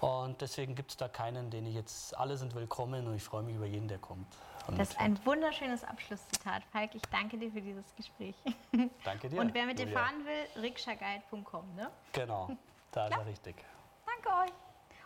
[0.00, 3.42] Und deswegen gibt es da keinen, den ich jetzt, alle sind willkommen und ich freue
[3.42, 4.26] mich über jeden, der kommt.
[4.66, 6.94] Und Das ist ein wunderschönes Abschlusszitat, Falk.
[6.94, 8.34] Ich danke dir für dieses Gespräch.
[9.04, 9.40] Danke dir.
[9.40, 9.98] Und wer mit dir Julia.
[9.98, 11.90] fahren will, rikschaguide.com, ne?
[12.12, 12.50] Genau,
[12.90, 13.56] da ist er richtig.
[14.06, 14.54] Danke euch.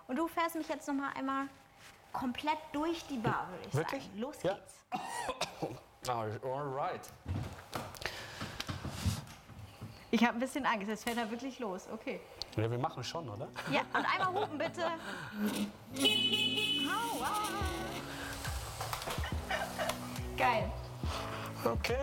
[0.07, 1.49] Und du fährst mich jetzt noch mal einmal
[2.12, 4.02] komplett durch die Bar, würde ich Wirklich?
[4.04, 4.18] sagen.
[4.20, 4.54] Los Ja.
[4.54, 4.74] geht's.
[6.09, 7.02] Alright.
[10.11, 11.86] Ich habe ein bisschen Angst, jetzt fährt er wirklich los.
[11.92, 12.18] Okay.
[12.56, 13.46] Ja, wir machen schon, oder?
[13.70, 14.82] Ja, und einmal hupen bitte.
[16.88, 17.30] Aua.
[20.34, 20.72] Geil.
[21.62, 21.98] Okay.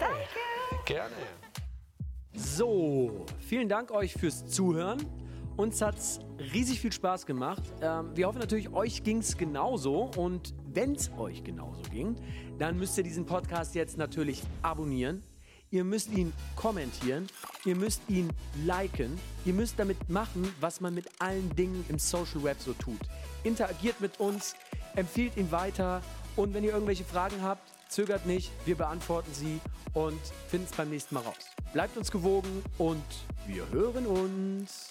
[0.86, 1.16] Gerne.
[2.36, 5.04] So, vielen Dank euch fürs Zuhören.
[5.58, 6.20] Uns hat's
[6.54, 7.64] riesig viel Spaß gemacht.
[7.82, 10.12] Ähm, wir hoffen natürlich, euch ging's genauso.
[10.18, 12.18] Und wenn's euch genauso ging,
[12.60, 15.24] dann müsst ihr diesen Podcast jetzt natürlich abonnieren.
[15.72, 17.28] Ihr müsst ihn kommentieren.
[17.64, 18.30] Ihr müsst ihn
[18.66, 19.18] liken.
[19.46, 23.00] Ihr müsst damit machen, was man mit allen Dingen im Social Web so tut.
[23.44, 24.56] Interagiert mit uns,
[24.96, 26.02] empfiehlt ihn weiter.
[26.36, 28.52] Und wenn ihr irgendwelche Fragen habt, zögert nicht.
[28.66, 29.62] Wir beantworten sie
[29.94, 30.20] und
[30.50, 31.38] finden es beim nächsten Mal raus.
[31.72, 33.02] Bleibt uns gewogen und
[33.48, 34.90] wir hören uns.